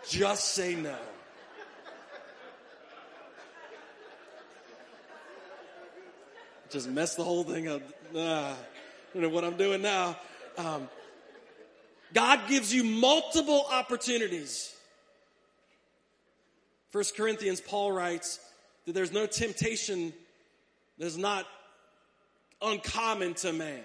Just 0.07 0.53
say 0.53 0.75
no. 0.75 0.95
Just 6.69 6.87
mess 6.87 7.15
the 7.15 7.23
whole 7.23 7.43
thing 7.43 7.67
up. 7.67 7.81
Ah, 8.15 8.53
I 8.53 8.55
don't 9.13 9.23
know 9.23 9.29
what 9.29 9.43
I'm 9.43 9.57
doing 9.57 9.81
now. 9.81 10.15
Um, 10.57 10.87
God 12.13 12.47
gives 12.47 12.73
you 12.73 12.83
multiple 12.83 13.65
opportunities. 13.71 14.75
First 16.89 17.15
Corinthians, 17.15 17.61
Paul 17.61 17.91
writes 17.91 18.39
that 18.85 18.93
there's 18.93 19.11
no 19.11 19.25
temptation 19.25 20.13
that's 20.97 21.17
not 21.17 21.45
uncommon 22.61 23.35
to 23.35 23.53
man. 23.53 23.83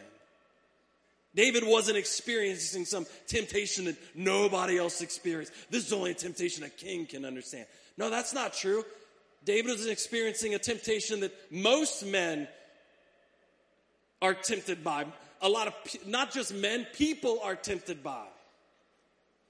David 1.35 1.65
wasn't 1.67 1.99
experiencing 1.99 2.85
some 2.85 3.07
temptation 3.27 3.87
that 3.87 3.97
nobody 4.15 4.79
else 4.79 5.01
experienced. 5.01 5.53
This 5.71 5.87
is 5.87 5.93
only 5.93 6.13
a 6.13 6.15
temptation 6.15 6.63
a 6.65 6.69
king 6.69 7.07
can 7.07 7.25
understand. 7.25 7.67
No, 7.97 8.09
that's 8.09 8.33
not 8.33 8.53
true. 8.53 8.85
David 9.45 9.73
was 9.73 9.87
experiencing 9.87 10.55
a 10.55 10.59
temptation 10.59 11.21
that 11.21 11.33
most 11.51 12.05
men 12.07 12.49
are 14.23 14.35
tempted 14.35 14.83
by 14.83 15.07
a 15.45 15.49
lot 15.49 15.67
of, 15.67 15.75
not 16.07 16.33
just 16.33 16.55
men, 16.55 16.87
people 16.95 17.39
are 17.43 17.55
tempted 17.55 18.03
by. 18.03 18.25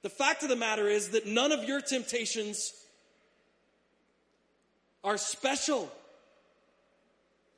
The 0.03 0.11
fact 0.11 0.43
of 0.43 0.49
the 0.49 0.57
matter 0.57 0.89
is 0.89 1.11
that 1.11 1.27
none 1.27 1.53
of 1.53 1.65
your 1.65 1.81
temptations 1.81 2.73
are 5.05 5.19
special. 5.19 5.91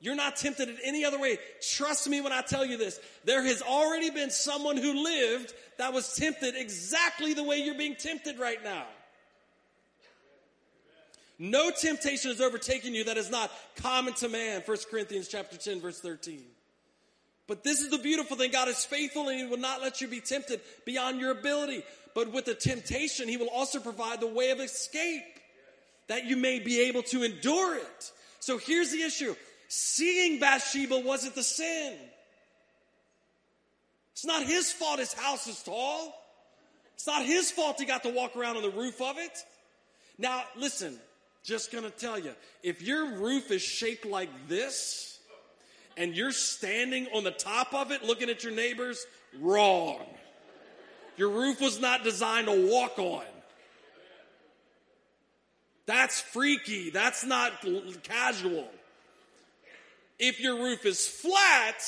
You're 0.01 0.17
not 0.17 0.37
tempted 0.37 0.69
in 0.69 0.77
any 0.85 1.05
other 1.05 1.19
way. 1.19 1.39
Trust 1.61 2.09
me 2.09 2.21
when 2.21 2.33
I 2.33 2.43
tell 2.43 2.67
you 2.67 2.77
this. 2.77 3.01
There 3.25 3.43
has 3.43 3.63
already 3.63 4.11
been 4.11 4.31
someone 4.31 4.77
who 4.77 5.03
lived 5.03 5.55
that 5.79 5.93
was 5.93 6.15
tempted 6.15 6.55
exactly 6.55 7.33
the 7.33 7.45
way 7.45 7.59
you're 7.59 7.79
being 7.79 7.97
tempted 7.97 8.39
right 8.39 8.63
now. 8.63 8.85
No 11.39 11.71
temptation 11.71 12.31
has 12.31 12.41
overtaken 12.41 12.95
you 12.95 13.05
that 13.05 13.17
is 13.17 13.31
not 13.31 13.51
common 13.77 14.15
to 14.15 14.29
man. 14.29 14.63
1 14.65 14.77
Corinthians 14.91 15.29
chapter 15.29 15.57
10 15.57 15.81
verse 15.81 16.01
13. 16.01 16.43
But 17.47 17.63
this 17.63 17.81
is 17.81 17.91
the 17.91 17.99
beautiful 17.99 18.37
thing. 18.37 18.51
God 18.51 18.69
is 18.69 18.85
faithful 18.85 19.29
and 19.29 19.39
he 19.39 19.47
will 19.47 19.59
not 19.59 19.81
let 19.81 20.01
you 20.01 20.09
be 20.09 20.21
tempted 20.21 20.61
beyond 20.85 21.21
your 21.21 21.31
ability. 21.31 21.85
But 22.15 22.33
with 22.33 22.47
the 22.47 22.55
temptation, 22.55 23.29
he 23.29 23.37
will 23.37 23.51
also 23.51 23.79
provide 23.79 24.21
the 24.21 24.27
way 24.27 24.51
of 24.51 24.61
escape 24.61 25.23
that 26.09 26.27
you 26.27 26.37
may 26.37 26.59
be 26.59 26.83
able 26.83 27.03
to 27.05 27.23
endure 27.23 27.77
it. 27.77 28.13
So 28.41 28.59
here's 28.59 28.91
the 28.91 29.03
issue. 29.03 29.35
Seeing 29.69 30.39
Bathsheba 30.39 31.01
wasn't 31.01 31.35
the 31.35 31.43
sin. 31.43 31.97
It's 34.13 34.25
not 34.25 34.45
his 34.45 34.73
fault 34.73 34.99
his 34.99 35.13
house 35.13 35.47
is 35.47 35.63
tall. 35.63 36.15
It's 36.95 37.07
not 37.07 37.25
his 37.25 37.51
fault 37.51 37.79
he 37.79 37.85
got 37.85 38.05
to 38.05 38.11
walk 38.11 38.37
around 38.37 38.57
on 38.57 38.63
the 38.63 38.71
roof 38.71 39.01
of 39.03 39.19
it. 39.19 39.39
Now, 40.19 40.45
listen, 40.57 40.99
just 41.45 41.71
gonna 41.71 41.91
tell 41.91 42.19
you, 42.19 42.33
if 42.63 42.81
your 42.81 43.19
roof 43.19 43.51
is 43.51 43.63
shaped 43.63 44.07
like 44.07 44.31
this, 44.49 45.17
and 45.97 46.15
you're 46.15 46.33
standing 46.33 47.09
on 47.15 47.25
the 47.25 47.31
top 47.31 47.75
of 47.75 47.91
it 47.91 48.03
looking 48.03 48.29
at 48.29 48.45
your 48.45 48.53
neighbors, 48.53 49.05
wrong. 49.41 50.01
Your 51.17 51.31
roof 51.31 51.61
was 51.61 51.81
not 51.81 52.05
designed 52.05 52.47
to 52.47 52.71
walk 52.71 52.99
on. 52.99 53.25
That's 55.87 56.21
freaky. 56.21 56.91
That's 56.91 57.25
not 57.25 57.53
casual. 58.03 58.69
If 60.19 60.41
your 60.41 60.57
roof 60.57 60.85
is 60.85 61.07
flat, 61.07 61.83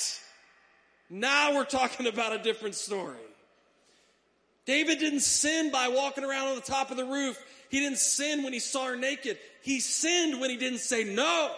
now 1.10 1.54
we're 1.54 1.64
talking 1.64 2.06
about 2.12 2.32
a 2.32 2.38
different 2.38 2.74
story. 2.74 3.16
David 4.66 4.98
didn't 4.98 5.20
sin 5.20 5.70
by 5.70 5.88
walking 5.88 6.24
around 6.24 6.48
on 6.48 6.56
the 6.56 6.60
top 6.60 6.90
of 6.90 6.96
the 6.96 7.04
roof. 7.04 7.42
He 7.70 7.80
didn't 7.80 7.98
sin 7.98 8.42
when 8.42 8.52
he 8.52 8.58
saw 8.58 8.86
her 8.86 8.96
naked. 8.96 9.38
He 9.62 9.80
sinned 9.80 10.40
when 10.40 10.50
he 10.50 10.56
didn't 10.56 10.80
say 10.80 11.04
no. 11.04 11.50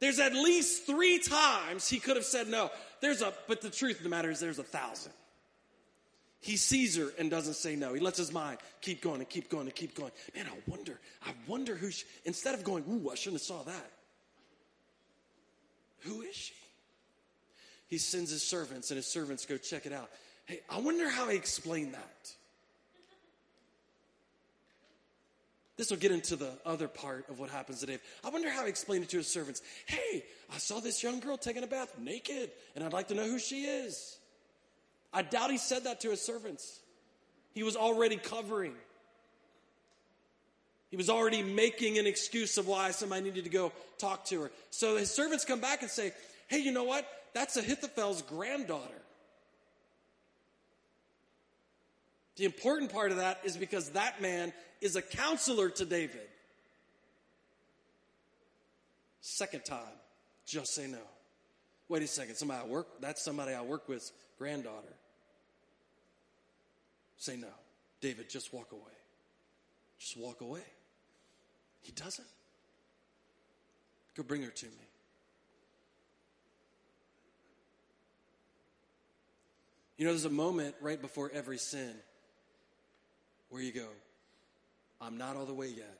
There's 0.00 0.18
at 0.18 0.32
least 0.32 0.86
three 0.86 1.18
times 1.18 1.88
he 1.88 2.00
could 2.00 2.16
have 2.16 2.24
said 2.24 2.48
no. 2.48 2.70
There's 3.00 3.22
a, 3.22 3.32
but 3.46 3.60
the 3.60 3.70
truth 3.70 3.98
of 3.98 4.02
the 4.02 4.08
matter 4.08 4.30
is 4.30 4.40
there's 4.40 4.58
a 4.58 4.64
thousand. 4.64 5.12
He 6.42 6.56
sees 6.56 6.96
her 6.96 7.12
and 7.20 7.30
doesn't 7.30 7.54
say 7.54 7.76
no. 7.76 7.94
He 7.94 8.00
lets 8.00 8.18
his 8.18 8.32
mind 8.32 8.58
keep 8.80 9.00
going 9.00 9.20
and 9.20 9.28
keep 9.28 9.48
going 9.48 9.66
and 9.68 9.74
keep 9.74 9.94
going. 9.94 10.10
Man, 10.34 10.46
I 10.46 10.70
wonder, 10.70 10.98
I 11.24 11.30
wonder 11.46 11.76
who 11.76 11.92
she, 11.92 12.04
instead 12.24 12.56
of 12.56 12.64
going, 12.64 12.84
ooh, 12.90 13.10
I 13.10 13.14
shouldn't 13.14 13.40
have 13.40 13.46
saw 13.46 13.62
that. 13.62 13.90
Who 16.00 16.22
is 16.22 16.34
she? 16.34 16.54
He 17.86 17.98
sends 17.98 18.32
his 18.32 18.42
servants 18.42 18.90
and 18.90 18.96
his 18.96 19.06
servants 19.06 19.46
go 19.46 19.56
check 19.56 19.86
it 19.86 19.92
out. 19.92 20.10
Hey, 20.46 20.62
I 20.68 20.80
wonder 20.80 21.08
how 21.08 21.28
he 21.28 21.36
explained 21.36 21.94
that. 21.94 22.32
This 25.76 25.90
will 25.90 25.98
get 25.98 26.10
into 26.10 26.34
the 26.34 26.50
other 26.66 26.88
part 26.88 27.28
of 27.28 27.38
what 27.38 27.50
happens 27.50 27.80
to 27.80 27.86
Dave. 27.86 28.00
I 28.24 28.30
wonder 28.30 28.50
how 28.50 28.64
he 28.64 28.68
explained 28.68 29.04
it 29.04 29.10
to 29.10 29.18
his 29.18 29.28
servants. 29.28 29.62
Hey, 29.86 30.24
I 30.52 30.58
saw 30.58 30.80
this 30.80 31.04
young 31.04 31.20
girl 31.20 31.36
taking 31.36 31.62
a 31.62 31.68
bath 31.68 31.96
naked, 32.00 32.50
and 32.74 32.82
I'd 32.82 32.92
like 32.92 33.08
to 33.08 33.14
know 33.14 33.26
who 33.26 33.38
she 33.38 33.62
is. 33.64 34.18
I 35.12 35.22
doubt 35.22 35.50
he 35.50 35.58
said 35.58 35.84
that 35.84 36.00
to 36.00 36.10
his 36.10 36.20
servants. 36.20 36.80
He 37.52 37.62
was 37.62 37.76
already 37.76 38.16
covering. 38.16 38.74
He 40.90 40.96
was 40.96 41.10
already 41.10 41.42
making 41.42 41.98
an 41.98 42.06
excuse 42.06 42.58
of 42.58 42.66
why 42.66 42.90
somebody 42.90 43.22
needed 43.22 43.44
to 43.44 43.50
go 43.50 43.72
talk 43.98 44.24
to 44.26 44.42
her. 44.42 44.50
So 44.70 44.96
his 44.96 45.10
servants 45.10 45.44
come 45.44 45.60
back 45.60 45.82
and 45.82 45.90
say, 45.90 46.12
Hey, 46.48 46.58
you 46.58 46.72
know 46.72 46.84
what? 46.84 47.06
That's 47.34 47.56
Ahithophel's 47.56 48.22
granddaughter. 48.22 49.02
The 52.36 52.44
important 52.44 52.92
part 52.92 53.10
of 53.10 53.18
that 53.18 53.40
is 53.44 53.56
because 53.56 53.90
that 53.90 54.20
man 54.20 54.52
is 54.80 54.96
a 54.96 55.02
counselor 55.02 55.70
to 55.70 55.84
David. 55.84 56.28
Second 59.20 59.64
time, 59.64 59.94
just 60.44 60.74
say 60.74 60.86
no. 60.86 60.98
Wait 61.88 62.02
a 62.02 62.06
second, 62.06 62.34
somebody 62.34 62.62
I 62.64 62.66
work, 62.66 62.88
that's 63.00 63.22
somebody 63.22 63.54
I 63.54 63.62
work 63.62 63.88
with, 63.88 64.10
granddaughter. 64.38 64.94
Say 67.22 67.36
no. 67.36 67.46
David, 68.00 68.28
just 68.28 68.52
walk 68.52 68.72
away. 68.72 68.98
Just 70.00 70.16
walk 70.16 70.40
away. 70.40 70.64
He 71.82 71.92
doesn't. 71.92 72.26
Go 74.16 74.24
bring 74.24 74.42
her 74.42 74.50
to 74.50 74.66
me. 74.66 74.72
You 79.98 80.04
know, 80.04 80.10
there's 80.10 80.24
a 80.24 80.30
moment 80.30 80.74
right 80.80 81.00
before 81.00 81.30
every 81.32 81.58
sin 81.58 81.94
where 83.50 83.62
you 83.62 83.70
go, 83.70 83.86
I'm 85.00 85.16
not 85.16 85.36
all 85.36 85.46
the 85.46 85.54
way 85.54 85.68
yet. 85.68 85.98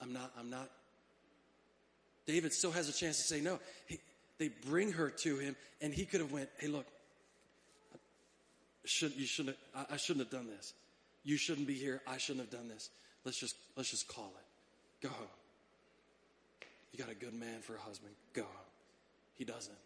I'm 0.00 0.14
not, 0.14 0.32
I'm 0.38 0.48
not. 0.48 0.70
David 2.24 2.54
still 2.54 2.72
has 2.72 2.88
a 2.88 2.92
chance 2.94 3.18
to 3.18 3.24
say 3.24 3.42
no. 3.42 3.60
He, 3.84 4.00
they 4.38 4.48
bring 4.48 4.92
her 4.92 5.10
to 5.10 5.36
him, 5.36 5.56
and 5.82 5.92
he 5.92 6.06
could 6.06 6.20
have 6.20 6.32
went, 6.32 6.48
hey, 6.58 6.68
look, 6.68 6.86
should, 8.84 9.14
you 9.16 9.26
shouldn't, 9.26 9.56
I, 9.74 9.94
I 9.94 9.96
shouldn't 9.96 10.26
have 10.26 10.32
done 10.32 10.48
this. 10.48 10.74
You 11.24 11.36
shouldn't 11.36 11.66
be 11.66 11.74
here. 11.74 12.00
I 12.06 12.18
shouldn't 12.18 12.50
have 12.50 12.58
done 12.58 12.68
this. 12.68 12.90
Let's 13.24 13.38
just, 13.38 13.56
let's 13.76 13.90
just 13.90 14.08
call 14.08 14.32
it. 14.36 15.06
Go 15.06 15.12
home. 15.12 15.26
You 16.92 16.98
got 16.98 17.10
a 17.10 17.14
good 17.14 17.34
man 17.34 17.60
for 17.60 17.74
a 17.76 17.80
husband. 17.80 18.12
Go 18.34 18.42
home. 18.42 18.50
He 19.34 19.44
doesn't. 19.44 19.78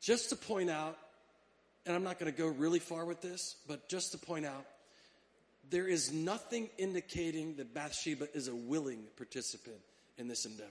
Just 0.00 0.30
to 0.30 0.36
point 0.36 0.68
out 0.68 0.98
and 1.86 1.96
I'm 1.96 2.04
not 2.04 2.18
going 2.18 2.32
to 2.32 2.38
go 2.38 2.46
really 2.46 2.78
far 2.78 3.04
with 3.04 3.20
this, 3.20 3.56
but 3.66 3.88
just 3.88 4.12
to 4.12 4.18
point 4.18 4.46
out, 4.46 4.64
there 5.70 5.88
is 5.88 6.12
nothing 6.12 6.68
indicating 6.78 7.56
that 7.56 7.74
Bathsheba 7.74 8.28
is 8.34 8.48
a 8.48 8.54
willing 8.54 9.04
participant 9.16 9.78
in 10.18 10.28
this 10.28 10.44
endeavor. 10.44 10.70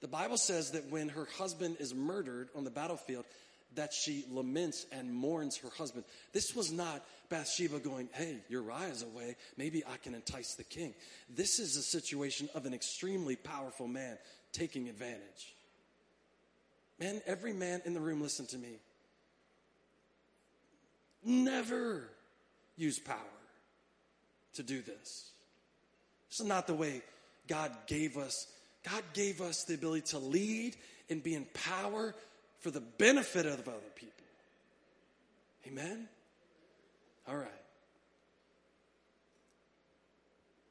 The 0.00 0.08
Bible 0.08 0.36
says 0.36 0.72
that 0.72 0.90
when 0.90 1.10
her 1.10 1.26
husband 1.36 1.76
is 1.78 1.94
murdered 1.94 2.48
on 2.54 2.64
the 2.64 2.70
battlefield, 2.70 3.24
that 3.76 3.92
she 3.92 4.24
laments 4.30 4.86
and 4.90 5.14
mourns 5.14 5.56
her 5.58 5.68
husband. 5.78 6.04
This 6.32 6.56
was 6.56 6.72
not 6.72 7.04
Bathsheba 7.28 7.78
going, 7.78 8.08
Hey, 8.12 8.38
Uriah's 8.48 9.02
away. 9.02 9.36
Maybe 9.56 9.84
I 9.86 9.96
can 9.98 10.14
entice 10.14 10.54
the 10.54 10.64
king. 10.64 10.92
This 11.28 11.60
is 11.60 11.76
a 11.76 11.82
situation 11.82 12.48
of 12.54 12.66
an 12.66 12.74
extremely 12.74 13.36
powerful 13.36 13.86
man 13.86 14.18
taking 14.52 14.88
advantage. 14.88 15.54
Man, 16.98 17.22
every 17.26 17.52
man 17.52 17.80
in 17.84 17.94
the 17.94 18.00
room, 18.00 18.20
listen 18.20 18.46
to 18.46 18.58
me 18.58 18.80
never 21.24 22.08
use 22.76 22.98
power 22.98 23.16
to 24.54 24.62
do 24.62 24.80
this. 24.82 25.30
This 26.28 26.40
is 26.40 26.46
not 26.46 26.66
the 26.66 26.74
way 26.74 27.02
God 27.48 27.72
gave 27.86 28.16
us. 28.16 28.46
God 28.88 29.02
gave 29.12 29.40
us 29.40 29.64
the 29.64 29.74
ability 29.74 30.02
to 30.08 30.18
lead 30.18 30.76
and 31.08 31.22
be 31.22 31.34
in 31.34 31.46
power 31.52 32.14
for 32.60 32.70
the 32.70 32.80
benefit 32.80 33.46
of 33.46 33.68
other 33.68 33.78
people. 33.94 34.14
Amen? 35.66 36.08
All 37.28 37.36
right. 37.36 37.48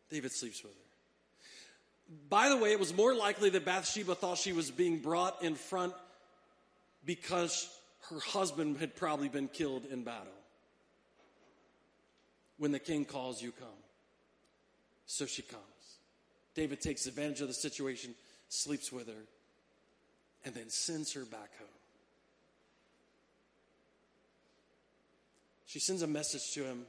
David 0.09 0.31
sleeps 0.31 0.63
with 0.63 0.73
her. 0.73 0.79
By 2.29 2.49
the 2.49 2.57
way, 2.57 2.71
it 2.71 2.79
was 2.79 2.95
more 2.95 3.13
likely 3.13 3.51
that 3.51 3.65
Bathsheba 3.65 4.15
thought 4.15 4.39
she 4.39 4.53
was 4.53 4.71
being 4.71 4.97
brought 4.99 5.43
in 5.43 5.53
front 5.53 5.93
because 7.05 7.69
her 8.09 8.19
husband 8.19 8.77
had 8.77 8.95
probably 8.95 9.29
been 9.29 9.47
killed 9.47 9.85
in 9.85 10.03
battle. 10.03 10.33
When 12.57 12.71
the 12.71 12.79
king 12.79 13.05
calls, 13.05 13.41
you 13.41 13.51
come. 13.51 13.67
So 15.05 15.27
she 15.27 15.43
comes. 15.43 15.63
David 16.55 16.81
takes 16.81 17.05
advantage 17.05 17.41
of 17.41 17.47
the 17.47 17.53
situation, 17.53 18.15
sleeps 18.49 18.91
with 18.91 19.07
her, 19.07 19.23
and 20.45 20.53
then 20.55 20.69
sends 20.69 21.13
her 21.13 21.25
back 21.25 21.57
home. 21.57 21.67
She 25.65 25.79
sends 25.79 26.01
a 26.01 26.07
message 26.07 26.51
to 26.53 26.63
him, 26.63 26.85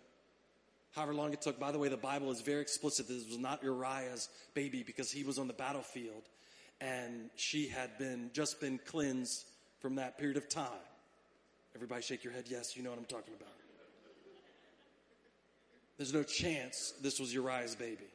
however 0.95 1.15
long 1.15 1.33
it 1.33 1.43
took. 1.43 1.61
By 1.61 1.71
the 1.71 1.79
way, 1.79 1.89
the 1.89 1.99
Bible 1.99 2.31
is 2.31 2.41
very 2.41 2.63
explicit 2.63 3.09
that 3.09 3.13
this 3.13 3.27
was 3.27 3.39
not 3.39 3.63
Uriah's 3.63 4.31
baby 4.55 4.83
because 4.83 5.11
he 5.11 5.23
was 5.23 5.39
on 5.39 5.47
the 5.47 5.53
battlefield 5.53 6.23
and 6.81 7.29
she 7.37 7.69
had 7.69 7.97
been 7.99 8.31
just 8.33 8.61
been 8.61 8.81
cleansed 8.87 9.45
from 9.81 9.97
that 9.97 10.19
period 10.19 10.37
of 10.37 10.49
time. 10.49 10.69
Everybody 11.75 12.03
shake 12.03 12.25
your 12.25 12.33
head, 12.33 12.45
yes, 12.49 12.77
you 12.77 12.83
know 12.83 12.91
what 12.91 12.99
I'm 12.99 13.05
talking 13.05 13.35
about. 13.35 13.53
There's 15.97 16.15
no 16.15 16.23
chance 16.23 16.95
this 17.03 17.21
was 17.21 17.33
Uriah's 17.35 17.75
baby. 17.75 18.09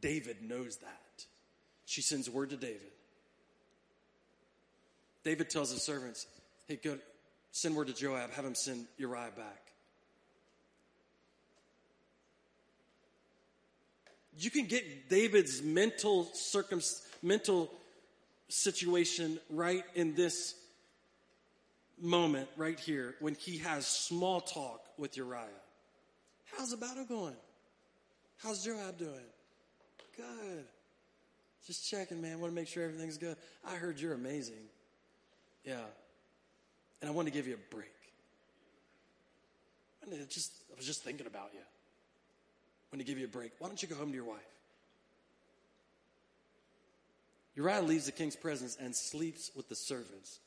David 0.00 0.42
knows 0.42 0.76
that. 0.76 1.24
She 1.86 2.02
sends 2.02 2.28
word 2.30 2.50
to 2.50 2.56
David. 2.56 2.80
David 5.24 5.48
tells 5.50 5.70
his 5.70 5.82
servants, 5.82 6.26
hey, 6.68 6.78
go 6.82 6.98
send 7.50 7.74
word 7.74 7.86
to 7.86 7.94
Joab, 7.94 8.32
have 8.32 8.44
him 8.44 8.54
send 8.54 8.86
Uriah 8.98 9.30
back. 9.36 9.60
You 14.38 14.50
can 14.50 14.66
get 14.66 15.08
David's 15.08 15.62
mental 15.62 16.24
circum 16.34 16.80
mental 17.22 17.70
situation 18.48 19.38
right 19.48 19.84
in 19.94 20.14
this 20.14 20.54
moment 22.00 22.48
right 22.56 22.78
here 22.78 23.14
when 23.20 23.34
he 23.34 23.58
has 23.58 23.86
small 23.86 24.40
talk 24.40 24.84
with 24.98 25.16
Uriah. 25.16 25.46
How's 26.56 26.70
the 26.70 26.76
battle 26.76 27.04
going? 27.04 27.36
How's 28.42 28.64
Joab 28.64 28.98
doing? 28.98 29.12
Good. 30.16 30.64
Just 31.66 31.88
checking, 31.88 32.20
man. 32.20 32.40
Want 32.40 32.52
to 32.52 32.54
make 32.54 32.68
sure 32.68 32.84
everything's 32.84 33.18
good. 33.18 33.36
I 33.66 33.74
heard 33.74 33.98
you're 33.98 34.14
amazing. 34.14 34.68
Yeah. 35.64 35.80
And 37.00 37.10
I 37.10 37.12
want 37.12 37.26
to 37.26 37.32
give 37.32 37.46
you 37.46 37.54
a 37.54 37.74
break. 37.74 37.88
I 40.02 40.16
just 40.28 40.52
I 40.72 40.76
was 40.76 40.86
just 40.86 41.02
thinking 41.02 41.26
about 41.26 41.50
you. 41.54 41.60
I 41.60 42.96
want 42.96 43.00
to 43.00 43.10
give 43.10 43.18
you 43.18 43.24
a 43.24 43.28
break. 43.28 43.52
Why 43.58 43.68
don't 43.68 43.80
you 43.82 43.88
go 43.88 43.94
home 43.94 44.10
to 44.10 44.14
your 44.14 44.24
wife? 44.24 44.38
Uriah 47.56 47.82
leaves 47.82 48.06
the 48.06 48.12
king's 48.12 48.36
presence 48.36 48.76
and 48.80 48.94
sleeps 48.94 49.50
with 49.54 49.68
the 49.68 49.76
servants, 49.76 50.40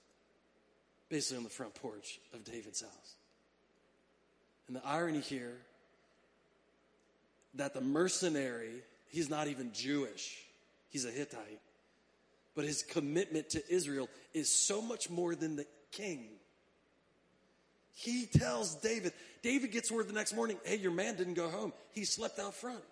basically 1.10 1.38
on 1.38 1.44
the 1.44 1.50
front 1.50 1.74
porch 1.76 2.20
of 2.34 2.44
David's 2.44 2.82
house. 2.82 3.16
And 4.68 4.76
the 4.76 4.86
irony 4.86 5.22
here 5.22 5.56
that 7.56 7.74
the 7.74 7.82
mercenary, 7.82 8.84
he's 9.10 9.30
not 9.30 9.48
even 9.48 9.72
Jewish, 9.74 10.38
he's 10.90 11.06
a 11.06 11.12
Hittite. 11.12 11.62
But 12.56 12.66
his 12.66 12.82
commitment 12.82 13.52
to 13.52 13.64
Israel 13.72 14.10
is 14.34 14.52
so 14.52 14.82
much 14.82 15.12
more 15.12 15.36
than 15.36 15.58
the 15.58 15.68
king. 15.92 16.26
He 17.94 18.26
tells 18.26 18.76
David, 18.76 19.14
David 19.44 19.72
gets 19.72 19.92
word 19.92 20.08
the 20.08 20.14
next 20.14 20.34
morning, 20.34 20.58
hey, 20.64 20.78
your 20.78 20.92
man 20.92 21.16
didn't 21.16 21.36
go 21.36 21.50
home. 21.50 21.72
He 21.92 22.04
slept 22.04 22.40
out 22.40 22.56
front. 22.56 22.84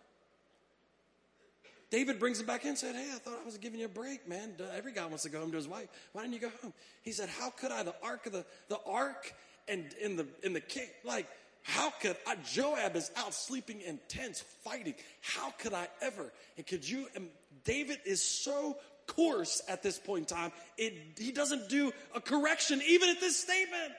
David 1.91 2.19
brings 2.19 2.39
him 2.39 2.45
back 2.45 2.63
in 2.63 2.69
and 2.69 2.77
said, 2.77 2.95
Hey, 2.95 3.09
I 3.13 3.19
thought 3.19 3.39
I 3.41 3.45
was 3.45 3.57
giving 3.57 3.79
you 3.79 3.85
a 3.85 3.89
break, 3.89 4.27
man. 4.27 4.53
Every 4.75 4.91
guy 4.91 5.05
wants 5.05 5.23
to 5.23 5.29
go 5.29 5.39
home 5.39 5.51
to 5.51 5.57
his 5.57 5.67
wife. 5.67 5.87
Why 6.13 6.23
didn't 6.23 6.33
you 6.33 6.39
go 6.41 6.51
home? 6.61 6.73
He 7.03 7.11
said, 7.11 7.29
How 7.29 7.51
could 7.51 7.71
I? 7.71 7.83
The 7.83 7.95
ark 8.03 8.25
of 8.25 8.33
the, 8.33 8.45
the 8.69 8.79
ark 8.85 9.33
and 9.67 9.93
in 10.01 10.15
the 10.15 10.27
in 10.43 10.53
the 10.53 10.59
king, 10.59 10.87
like, 11.03 11.27
how 11.67 11.89
could 11.89 12.15
I? 12.27 12.35
Joab 12.45 12.95
is 12.95 13.09
out 13.15 13.33
sleeping 13.33 13.81
in 13.81 13.99
tents 14.07 14.41
fighting. 14.63 14.93
How 15.21 15.49
could 15.49 15.73
I 15.73 15.87
ever? 15.99 16.31
And 16.57 16.67
could 16.67 16.87
you? 16.87 17.07
And 17.15 17.27
David 17.63 17.97
is 18.05 18.23
so 18.23 18.77
coarse 19.07 19.63
at 19.67 19.81
this 19.81 19.97
point 19.97 20.31
in 20.31 20.37
time. 20.37 20.51
It, 20.77 20.93
he 21.17 21.31
doesn't 21.31 21.67
do 21.67 21.91
a 22.13 22.21
correction 22.21 22.83
even 22.87 23.09
at 23.09 23.19
this 23.19 23.35
statement. 23.41 23.93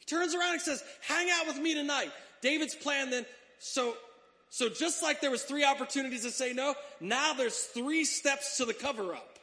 He 0.00 0.04
turns 0.04 0.34
around 0.34 0.54
and 0.54 0.60
says, 0.60 0.82
"Hang 1.06 1.28
out 1.30 1.46
with 1.46 1.58
me 1.58 1.74
tonight." 1.74 2.10
David's 2.42 2.74
plan 2.74 3.10
then. 3.10 3.24
So 3.60 3.94
so 4.50 4.68
just 4.68 5.00
like 5.00 5.20
there 5.20 5.30
was 5.30 5.44
three 5.44 5.64
opportunities 5.64 6.22
to 6.22 6.32
say 6.32 6.52
no, 6.52 6.74
now 7.00 7.34
there's 7.34 7.56
three 7.56 8.04
steps 8.04 8.56
to 8.56 8.64
the 8.64 8.74
cover 8.74 9.14
up. 9.14 9.38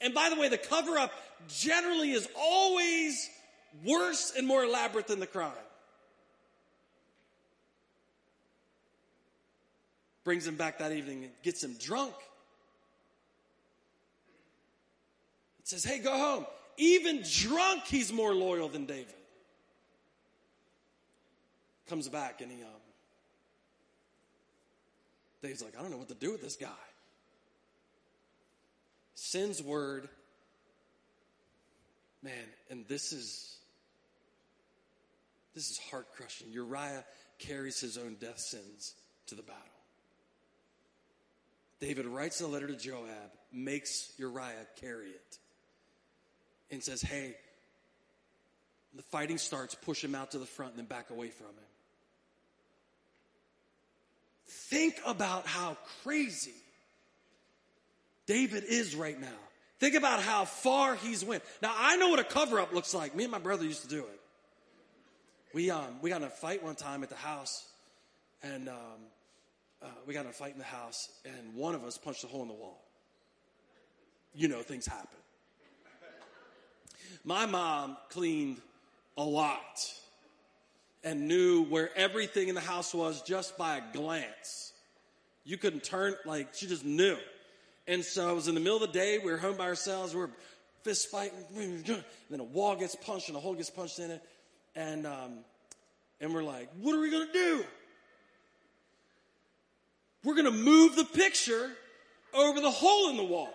And 0.00 0.14
by 0.14 0.30
the 0.30 0.40
way, 0.40 0.48
the 0.48 0.56
cover 0.56 0.96
up 0.96 1.12
generally 1.48 2.12
is 2.12 2.26
always 2.38 3.28
worse 3.84 4.32
and 4.36 4.46
more 4.46 4.64
elaborate 4.64 5.06
than 5.06 5.20
the 5.20 5.26
crime. 5.26 5.52
Brings 10.24 10.46
him 10.46 10.56
back 10.56 10.78
that 10.78 10.92
evening 10.92 11.24
and 11.24 11.32
gets 11.42 11.62
him 11.62 11.74
drunk. 11.78 12.14
It 15.60 15.68
says, 15.68 15.84
hey, 15.84 15.98
go 15.98 16.16
home. 16.16 16.46
Even 16.76 17.22
drunk, 17.28 17.84
he's 17.86 18.12
more 18.12 18.34
loyal 18.34 18.68
than 18.68 18.86
David. 18.86 19.14
Comes 21.88 22.08
back 22.08 22.40
and 22.40 22.50
he 22.50 22.62
um, 22.62 22.68
Dave's 25.42 25.62
like, 25.62 25.76
I 25.76 25.82
don't 25.82 25.90
know 25.90 25.96
what 25.96 26.08
to 26.08 26.14
do 26.14 26.30
with 26.30 26.40
this 26.40 26.56
guy. 26.56 26.68
Sends 29.14 29.62
word. 29.62 30.08
Man, 32.22 32.32
and 32.70 32.86
this 32.86 33.12
is 33.12 33.56
this 35.54 35.70
is 35.70 35.78
heart 35.90 36.06
crushing. 36.14 36.48
Uriah 36.50 37.04
carries 37.38 37.80
his 37.80 37.98
own 37.98 38.16
death 38.20 38.38
sins 38.38 38.94
to 39.26 39.34
the 39.34 39.42
battle. 39.42 39.62
David 41.80 42.06
writes 42.06 42.40
a 42.40 42.46
letter 42.46 42.68
to 42.68 42.76
Joab, 42.76 43.32
makes 43.52 44.12
Uriah 44.16 44.66
carry 44.80 45.08
it, 45.08 45.38
and 46.70 46.82
says, 46.82 47.02
Hey, 47.02 47.34
the 48.94 49.02
fighting 49.02 49.38
starts, 49.38 49.74
push 49.74 50.02
him 50.02 50.14
out 50.14 50.30
to 50.32 50.38
the 50.38 50.46
front 50.46 50.72
and 50.72 50.78
then 50.78 50.86
back 50.86 51.10
away 51.10 51.28
from 51.28 51.46
him. 51.46 51.72
Think 54.46 55.00
about 55.06 55.46
how 55.46 55.76
crazy 56.02 56.54
David 58.26 58.64
is 58.64 58.94
right 58.94 59.18
now. 59.20 59.28
Think 59.80 59.96
about 59.96 60.20
how 60.20 60.44
far 60.44 60.94
he's 60.94 61.24
went. 61.24 61.42
Now 61.60 61.74
I 61.76 61.96
know 61.96 62.08
what 62.08 62.20
a 62.20 62.24
cover 62.24 62.60
up 62.60 62.72
looks 62.72 62.94
like. 62.94 63.16
Me 63.16 63.24
and 63.24 63.32
my 63.32 63.38
brother 63.38 63.64
used 63.64 63.82
to 63.82 63.88
do 63.88 64.00
it. 64.00 64.20
We 65.54 65.70
um 65.70 65.98
we 66.00 66.10
got 66.10 66.22
in 66.22 66.26
a 66.26 66.30
fight 66.30 66.62
one 66.62 66.74
time 66.74 67.02
at 67.02 67.10
the 67.10 67.16
house, 67.16 67.66
and 68.42 68.68
um, 68.68 68.76
uh, 69.82 69.86
we 70.06 70.14
got 70.14 70.24
in 70.24 70.30
a 70.30 70.32
fight 70.32 70.52
in 70.52 70.58
the 70.58 70.64
house, 70.64 71.10
and 71.24 71.54
one 71.54 71.74
of 71.74 71.84
us 71.84 71.98
punched 71.98 72.24
a 72.24 72.26
hole 72.26 72.42
in 72.42 72.48
the 72.48 72.54
wall. 72.54 72.82
You 74.34 74.48
know, 74.48 74.62
things 74.62 74.86
happen. 74.86 75.08
My 77.24 77.46
mom 77.46 77.96
cleaned 78.08 78.60
a 79.16 79.22
lot 79.22 79.92
and 81.04 81.28
knew 81.28 81.64
where 81.64 81.90
everything 81.96 82.48
in 82.48 82.54
the 82.54 82.60
house 82.60 82.94
was 82.94 83.22
just 83.22 83.58
by 83.58 83.76
a 83.76 83.82
glance. 83.92 84.72
You 85.44 85.56
couldn't 85.58 85.84
turn, 85.84 86.14
like, 86.24 86.54
she 86.54 86.66
just 86.66 86.84
knew. 86.84 87.16
And 87.86 88.04
so 88.04 88.30
it 88.30 88.34
was 88.34 88.48
in 88.48 88.54
the 88.54 88.60
middle 88.60 88.82
of 88.82 88.92
the 88.92 88.98
day, 88.98 89.18
we 89.18 89.30
were 89.30 89.38
home 89.38 89.56
by 89.56 89.64
ourselves, 89.64 90.14
we 90.14 90.20
were 90.20 90.30
fist 90.82 91.10
fighting, 91.10 91.44
and 91.56 92.04
then 92.30 92.40
a 92.40 92.44
wall 92.44 92.76
gets 92.76 92.94
punched 92.94 93.28
and 93.28 93.36
a 93.36 93.40
hole 93.40 93.54
gets 93.54 93.70
punched 93.70 93.98
in 93.98 94.10
it. 94.12 94.22
And, 94.74 95.06
um, 95.06 95.38
and 96.20 96.32
we're 96.32 96.42
like, 96.42 96.68
what 96.80 96.94
are 96.94 97.00
we 97.00 97.10
to 97.26 97.32
do? 97.32 97.64
We're 100.24 100.34
to 100.46 100.52
move 100.52 100.96
the 100.96 101.04
picture 101.04 101.70
over 102.32 102.60
the 102.60 102.70
hole 102.70 103.10
in 103.10 103.16
the 103.16 103.24
wall. 103.24 103.52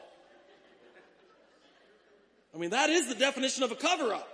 I 2.53 2.57
mean, 2.57 2.71
that 2.71 2.89
is 2.89 3.07
the 3.07 3.15
definition 3.15 3.63
of 3.63 3.71
a 3.71 3.75
cover 3.75 4.13
up. 4.13 4.27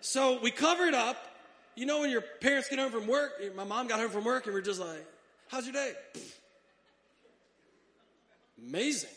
So 0.00 0.40
we 0.40 0.50
covered 0.50 0.94
up. 0.94 1.16
You 1.74 1.86
know, 1.86 2.00
when 2.00 2.10
your 2.10 2.22
parents 2.22 2.68
get 2.68 2.80
home 2.80 2.90
from 2.90 3.06
work, 3.06 3.40
my 3.54 3.62
mom 3.62 3.86
got 3.86 4.00
home 4.00 4.10
from 4.10 4.24
work 4.24 4.46
and 4.46 4.54
we're 4.54 4.62
just 4.62 4.80
like, 4.80 5.06
how's 5.46 5.64
your 5.64 5.74
day? 5.74 5.92
Amazing. 8.66 9.10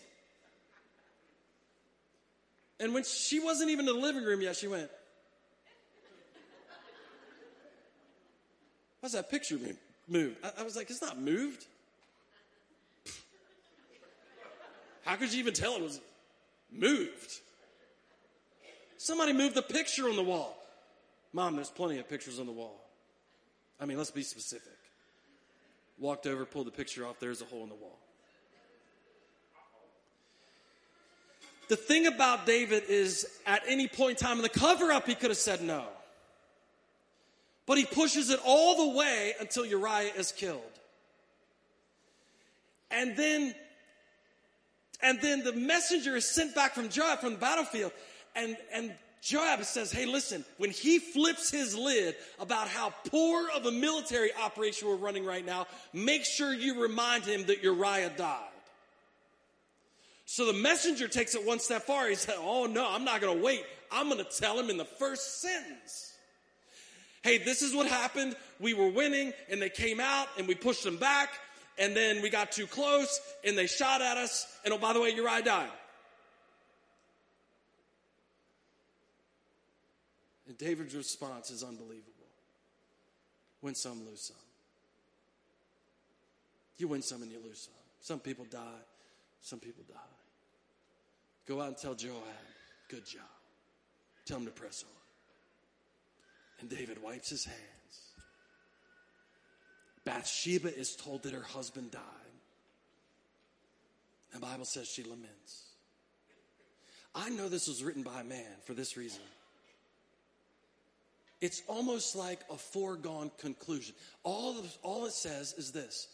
And 2.79 2.93
when 2.93 3.03
she 3.03 3.39
wasn't 3.39 3.71
even 3.71 3.87
in 3.87 3.95
the 3.95 3.99
living 3.99 4.23
room 4.23 4.41
yet, 4.41 4.55
she 4.55 4.67
went, 4.67 4.89
How's 9.01 9.13
that 9.13 9.29
picture 9.29 9.57
moved? 10.07 10.37
I, 10.43 10.61
I 10.61 10.63
was 10.63 10.75
like, 10.75 10.89
It's 10.89 11.01
not 11.01 11.19
moved. 11.19 11.65
How 15.03 15.15
could 15.15 15.33
you 15.33 15.39
even 15.39 15.53
tell 15.53 15.75
it 15.75 15.81
was 15.81 15.99
moved? 16.71 17.39
Somebody 18.97 19.33
moved 19.33 19.55
the 19.55 19.63
picture 19.63 20.07
on 20.07 20.15
the 20.15 20.23
wall. 20.23 20.55
Mom, 21.33 21.55
there's 21.55 21.69
plenty 21.69 21.97
of 21.97 22.07
pictures 22.07 22.39
on 22.39 22.45
the 22.45 22.51
wall. 22.51 22.79
I 23.79 23.85
mean, 23.85 23.97
let's 23.97 24.11
be 24.11 24.21
specific. 24.21 24.77
Walked 25.97 26.27
over, 26.27 26.45
pulled 26.45 26.67
the 26.67 26.71
picture 26.71 27.05
off, 27.05 27.19
there's 27.19 27.41
a 27.41 27.45
hole 27.45 27.63
in 27.63 27.69
the 27.69 27.75
wall. 27.75 27.97
The 31.67 31.75
thing 31.77 32.05
about 32.05 32.45
David 32.45 32.83
is, 32.89 33.25
at 33.47 33.63
any 33.65 33.87
point 33.87 34.21
in 34.21 34.27
time 34.27 34.37
in 34.37 34.43
the 34.43 34.49
cover 34.49 34.91
up, 34.91 35.07
he 35.07 35.15
could 35.15 35.29
have 35.29 35.37
said 35.37 35.61
no. 35.61 35.85
But 37.65 37.77
he 37.77 37.85
pushes 37.85 38.29
it 38.29 38.39
all 38.43 38.91
the 38.91 38.97
way 38.97 39.33
until 39.39 39.65
Uriah 39.65 40.11
is 40.17 40.31
killed. 40.31 40.61
And 42.89 43.15
then, 43.15 43.55
and 45.01 45.21
then 45.21 45.43
the 45.43 45.53
messenger 45.53 46.15
is 46.15 46.25
sent 46.25 46.53
back 46.53 46.73
from 46.73 46.89
Joab 46.89 47.19
from 47.19 47.33
the 47.33 47.39
battlefield. 47.39 47.91
And, 48.35 48.57
and 48.73 48.93
Joab 49.21 49.63
says, 49.63 49.91
Hey, 49.91 50.05
listen, 50.05 50.43
when 50.57 50.71
he 50.71 50.99
flips 50.99 51.51
his 51.51 51.75
lid 51.75 52.15
about 52.39 52.67
how 52.67 52.93
poor 53.09 53.49
of 53.55 53.65
a 53.65 53.71
military 53.71 54.31
operation 54.33 54.87
we're 54.87 54.95
running 54.95 55.23
right 55.23 55.45
now, 55.45 55.67
make 55.93 56.25
sure 56.25 56.53
you 56.53 56.81
remind 56.81 57.23
him 57.23 57.45
that 57.45 57.63
Uriah 57.63 58.11
died. 58.17 58.47
So 60.25 60.45
the 60.45 60.53
messenger 60.53 61.07
takes 61.07 61.35
it 61.35 61.45
one 61.45 61.59
step 61.59 61.83
far. 61.83 62.07
He 62.07 62.15
said, 62.15 62.35
Oh 62.39 62.65
no, 62.65 62.87
I'm 62.89 63.05
not 63.05 63.21
going 63.21 63.37
to 63.37 63.43
wait. 63.43 63.63
I'm 63.91 64.09
going 64.09 64.23
to 64.23 64.31
tell 64.39 64.59
him 64.59 64.69
in 64.69 64.77
the 64.77 64.85
first 64.85 65.41
sentence. 65.41 66.10
Hey, 67.23 67.37
this 67.37 67.61
is 67.61 67.75
what 67.75 67.87
happened. 67.87 68.35
We 68.59 68.73
were 68.73 68.89
winning 68.89 69.33
and 69.49 69.61
they 69.61 69.69
came 69.69 69.99
out 69.99 70.27
and 70.37 70.47
we 70.47 70.55
pushed 70.55 70.83
them 70.83 70.97
back 70.97 71.29
and 71.77 71.95
then 71.95 72.21
we 72.21 72.29
got 72.29 72.51
too 72.51 72.67
close 72.67 73.19
and 73.43 73.57
they 73.57 73.67
shot 73.67 74.01
at 74.01 74.17
us. 74.17 74.47
And 74.65 74.73
oh, 74.73 74.77
by 74.77 74.93
the 74.93 75.01
way, 75.01 75.11
Uriah 75.11 75.43
died. 75.43 75.69
And 80.47 80.57
David's 80.57 80.95
response 80.95 81.51
is 81.51 81.63
unbelievable. 81.63 82.11
Win 83.61 83.75
some, 83.75 84.05
lose 84.05 84.21
some. 84.21 84.35
You 86.77 86.87
win 86.87 87.03
some 87.03 87.21
and 87.21 87.31
you 87.31 87.37
lose 87.43 87.59
some. 87.59 87.73
Some 87.99 88.19
people 88.19 88.45
die, 88.49 88.81
some 89.41 89.59
people 89.59 89.83
die. 89.87 89.95
Go 91.47 91.61
out 91.61 91.67
and 91.67 91.77
tell 91.77 91.93
Joab, 91.93 92.15
good 92.89 93.05
job. 93.05 93.21
Tell 94.25 94.37
him 94.37 94.45
to 94.45 94.51
press 94.51 94.83
on. 94.83 95.00
And 96.61 96.69
David 96.69 97.01
wipes 97.01 97.29
his 97.29 97.45
hands. 97.45 97.57
Bathsheba 100.05 100.75
is 100.77 100.95
told 100.95 101.23
that 101.23 101.33
her 101.33 101.41
husband 101.43 101.91
died. 101.91 102.01
The 104.33 104.39
Bible 104.39 104.65
says 104.65 104.87
she 104.87 105.03
laments. 105.03 105.63
I 107.13 107.29
know 107.29 107.49
this 107.49 107.67
was 107.67 107.83
written 107.83 108.03
by 108.03 108.21
a 108.21 108.23
man 108.23 108.45
for 108.63 108.73
this 108.73 108.95
reason. 108.95 109.21
It's 111.41 111.63
almost 111.67 112.15
like 112.15 112.39
a 112.49 112.55
foregone 112.55 113.31
conclusion. 113.39 113.95
All, 114.23 114.59
of, 114.59 114.77
all 114.83 115.05
it 115.07 115.13
says 115.13 115.53
is 115.57 115.71
this 115.71 116.07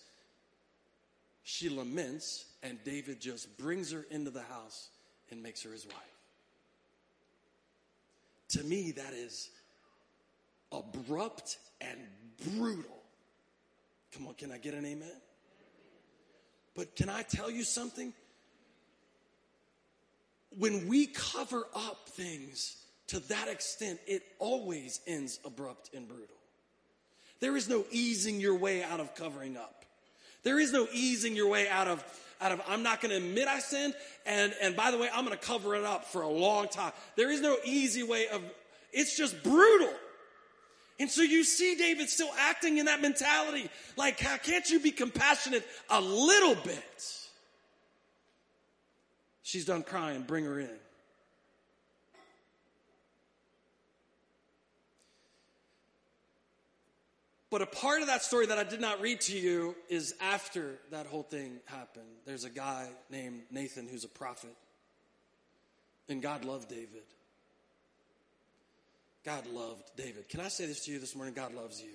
she 1.44 1.70
laments, 1.70 2.46
and 2.64 2.78
David 2.84 3.22
just 3.22 3.58
brings 3.58 3.92
her 3.92 4.06
into 4.10 4.32
the 4.32 4.42
house 4.44 4.90
and 5.30 5.44
makes 5.44 5.62
her 5.64 5.72
his 5.72 5.86
wife. 5.86 5.96
To 8.50 8.64
me, 8.64 8.92
that 8.92 9.14
is 9.14 9.50
abrupt 10.72 11.58
and 11.82 11.98
brutal. 12.54 13.04
Come 14.14 14.28
on, 14.28 14.34
can 14.34 14.52
I 14.52 14.58
get 14.58 14.74
an 14.74 14.86
amen? 14.86 15.12
But 16.76 16.96
can 16.96 17.10
I 17.10 17.24
tell 17.24 17.50
you 17.50 17.64
something? 17.64 18.14
When 20.58 20.88
we 20.88 21.08
cover 21.08 21.64
up 21.76 22.10
things 22.10 22.78
to 23.08 23.20
that 23.28 23.48
extent, 23.48 24.00
it 24.08 24.24
always 24.40 25.00
ends 25.08 25.40
abrupt 25.46 25.90
and 25.94 26.08
brutal. 26.08 26.28
There 27.40 27.56
is 27.56 27.70
no 27.70 27.86
easing 27.92 28.40
your 28.40 28.56
way 28.56 28.84
out 28.84 29.00
of 29.00 29.14
covering 29.16 29.58
up. 29.58 29.86
There 30.44 30.60
is 30.60 30.72
no 30.72 30.88
easing 30.94 31.36
your 31.36 31.50
way 31.50 31.68
out 31.68 31.88
of 31.88 32.04
out 32.40 32.52
of 32.52 32.62
I'm 32.68 32.84
not 32.84 33.02
going 33.02 33.10
to 33.12 33.18
admit 33.18 33.48
I 33.48 33.60
sinned, 33.60 33.94
and 34.26 34.54
and 34.62 34.76
by 34.76 34.92
the 34.92 34.98
way, 34.98 35.10
I'm 35.14 35.26
going 35.26 35.38
to 35.38 35.46
cover 35.46 35.76
it 35.76 35.84
up 35.84 36.06
for 36.06 36.22
a 36.22 36.30
long 36.30 36.68
time. 36.68 36.94
There 37.16 37.32
is 37.32 37.42
no 37.42 37.58
easy 37.66 38.04
way 38.04 38.28
of. 38.28 38.42
It's 38.94 39.18
just 39.18 39.44
brutal. 39.44 39.94
And 41.00 41.10
so 41.12 41.22
you 41.22 41.44
see 41.44 41.76
David 41.76 42.10
still 42.10 42.32
acting 42.40 42.78
in 42.78 42.86
that 42.86 43.02
mentality. 43.02 43.70
Like, 43.96 44.20
how 44.20 44.38
can't 44.38 44.68
you 44.70 44.80
be 44.80 44.92
compassionate 44.92 45.66
a 45.90 46.02
little 46.02 46.56
bit? 46.56 47.14
She's 49.44 49.66
done 49.66 49.84
crying, 49.84 50.24
bring 50.24 50.46
her 50.46 50.60
in. 50.60 50.70
But 57.50 57.62
a 57.62 57.66
part 57.66 58.02
of 58.02 58.08
that 58.08 58.24
story 58.24 58.48
that 58.48 58.58
I 58.58 58.64
did 58.64 58.82
not 58.82 59.00
read 59.00 59.22
to 59.22 59.38
you 59.38 59.76
is 59.88 60.14
after 60.20 60.80
that 60.92 61.06
whole 61.06 61.24
thing 61.24 61.60
happened. 61.66 62.06
There's 62.26 62.44
a 62.44 62.50
guy 62.50 62.90
named 63.10 63.44
Nathan 63.50 63.88
who's 63.88 64.04
a 64.04 64.10
prophet. 64.10 64.56
And 66.10 66.22
God 66.22 66.44
loved 66.44 66.70
David. 66.70 67.04
God 69.28 69.46
loved 69.48 69.92
David. 69.98 70.30
Can 70.30 70.40
I 70.40 70.48
say 70.48 70.68
this 70.68 70.86
to 70.86 70.92
you 70.94 71.00
this 71.00 71.14
morning? 71.14 71.34
God 71.34 71.54
loves 71.54 71.82
you. 71.82 71.90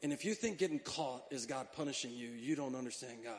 And 0.00 0.12
if 0.12 0.24
you 0.24 0.32
think 0.32 0.58
getting 0.58 0.78
caught 0.78 1.24
is 1.32 1.44
God 1.44 1.66
punishing 1.72 2.12
you, 2.12 2.28
you 2.28 2.54
don't 2.54 2.76
understand 2.76 3.24
God. 3.24 3.34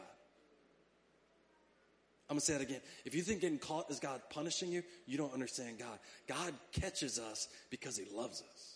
I'm 2.29 2.35
going 2.35 2.41
to 2.41 2.45
say 2.45 2.55
it 2.55 2.61
again. 2.61 2.81
If 3.05 3.15
you 3.15 3.21
think 3.21 3.39
getting 3.39 3.59
caught 3.59 3.89
is 3.89 4.01
God 4.01 4.21
punishing 4.29 4.73
you, 4.73 4.83
you 5.05 5.17
don't 5.17 5.33
understand 5.33 5.79
God. 5.79 5.97
God 6.27 6.53
catches 6.73 7.17
us 7.17 7.47
because 7.69 7.95
he 7.95 8.03
loves 8.13 8.43
us. 8.53 8.72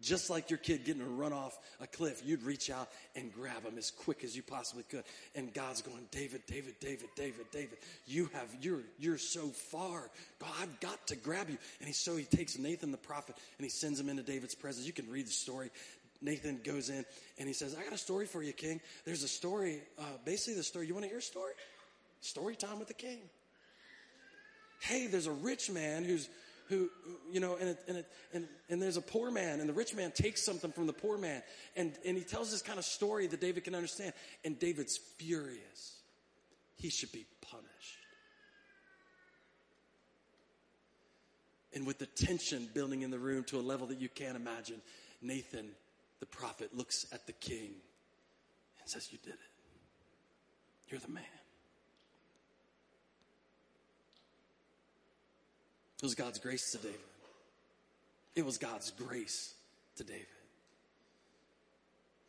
Just 0.00 0.30
like 0.30 0.48
your 0.48 0.58
kid 0.58 0.84
getting 0.84 1.02
to 1.02 1.08
run 1.08 1.32
off 1.32 1.58
a 1.80 1.86
cliff, 1.86 2.22
you'd 2.24 2.44
reach 2.44 2.70
out 2.70 2.88
and 3.16 3.32
grab 3.32 3.64
him 3.64 3.76
as 3.76 3.90
quick 3.90 4.22
as 4.22 4.36
you 4.36 4.42
possibly 4.42 4.84
could. 4.84 5.02
And 5.34 5.52
God's 5.52 5.82
going, 5.82 6.06
David, 6.12 6.42
David, 6.46 6.74
David, 6.80 7.08
David, 7.16 7.50
David, 7.50 7.78
you 8.06 8.30
have, 8.32 8.54
you're, 8.60 8.82
you're 8.98 9.18
so 9.18 9.48
far. 9.48 10.10
God, 10.38 10.50
I've 10.62 10.80
got 10.80 11.04
to 11.08 11.16
grab 11.16 11.50
you. 11.50 11.58
And 11.80 11.88
he, 11.88 11.92
so 11.92 12.16
he 12.16 12.24
takes 12.24 12.58
Nathan 12.58 12.92
the 12.92 12.96
prophet 12.96 13.36
and 13.58 13.64
he 13.64 13.70
sends 13.70 13.98
him 13.98 14.08
into 14.08 14.22
David's 14.22 14.54
presence. 14.54 14.86
You 14.86 14.92
can 14.92 15.10
read 15.10 15.26
the 15.26 15.32
story. 15.32 15.70
Nathan 16.20 16.60
goes 16.64 16.90
in 16.90 17.04
and 17.38 17.48
he 17.48 17.54
says, 17.54 17.76
I 17.78 17.82
got 17.84 17.92
a 17.92 17.98
story 17.98 18.26
for 18.26 18.42
you, 18.42 18.52
king. 18.52 18.80
There's 19.04 19.22
a 19.22 19.28
story, 19.28 19.80
uh, 19.98 20.02
basically 20.24 20.54
the 20.54 20.62
story. 20.62 20.86
You 20.86 20.94
want 20.94 21.04
to 21.04 21.08
hear 21.08 21.18
a 21.18 21.22
story? 21.22 21.52
Story 22.20 22.56
time 22.56 22.78
with 22.78 22.88
the 22.88 22.94
king. 22.94 23.18
Hey, 24.80 25.06
there's 25.08 25.26
a 25.26 25.32
rich 25.32 25.70
man 25.70 26.04
who's, 26.04 26.28
who, 26.68 26.90
you 27.32 27.40
know, 27.40 27.56
and, 27.56 27.76
and, 27.88 28.04
and, 28.32 28.48
and 28.68 28.82
there's 28.82 28.96
a 28.96 29.02
poor 29.02 29.30
man, 29.30 29.60
and 29.60 29.68
the 29.68 29.74
rich 29.74 29.94
man 29.94 30.10
takes 30.12 30.42
something 30.44 30.70
from 30.70 30.86
the 30.86 30.92
poor 30.92 31.16
man. 31.18 31.42
And, 31.76 31.94
and 32.04 32.16
he 32.16 32.24
tells 32.24 32.50
this 32.50 32.62
kind 32.62 32.78
of 32.78 32.84
story 32.84 33.26
that 33.26 33.40
David 33.40 33.64
can 33.64 33.74
understand. 33.74 34.12
And 34.44 34.58
David's 34.58 34.96
furious. 34.96 35.96
He 36.76 36.90
should 36.90 37.12
be 37.12 37.26
punished. 37.40 37.68
And 41.74 41.86
with 41.86 41.98
the 41.98 42.06
tension 42.06 42.68
building 42.74 43.02
in 43.02 43.10
the 43.10 43.18
room 43.18 43.44
to 43.44 43.58
a 43.58 43.62
level 43.62 43.86
that 43.88 44.00
you 44.00 44.08
can't 44.08 44.36
imagine, 44.36 44.80
Nathan, 45.22 45.70
the 46.20 46.26
prophet, 46.26 46.76
looks 46.76 47.06
at 47.12 47.26
the 47.26 47.32
king 47.32 47.72
and 48.80 48.88
says, 48.88 49.08
You 49.10 49.18
did 49.22 49.34
it. 49.34 49.38
You're 50.88 51.00
the 51.00 51.08
man. 51.08 51.24
It 55.98 56.04
was 56.04 56.14
God's 56.14 56.38
grace 56.38 56.72
to 56.72 56.78
David. 56.78 57.00
It 58.36 58.44
was 58.44 58.56
God's 58.56 58.90
grace 58.92 59.54
to 59.96 60.04
David. 60.04 60.26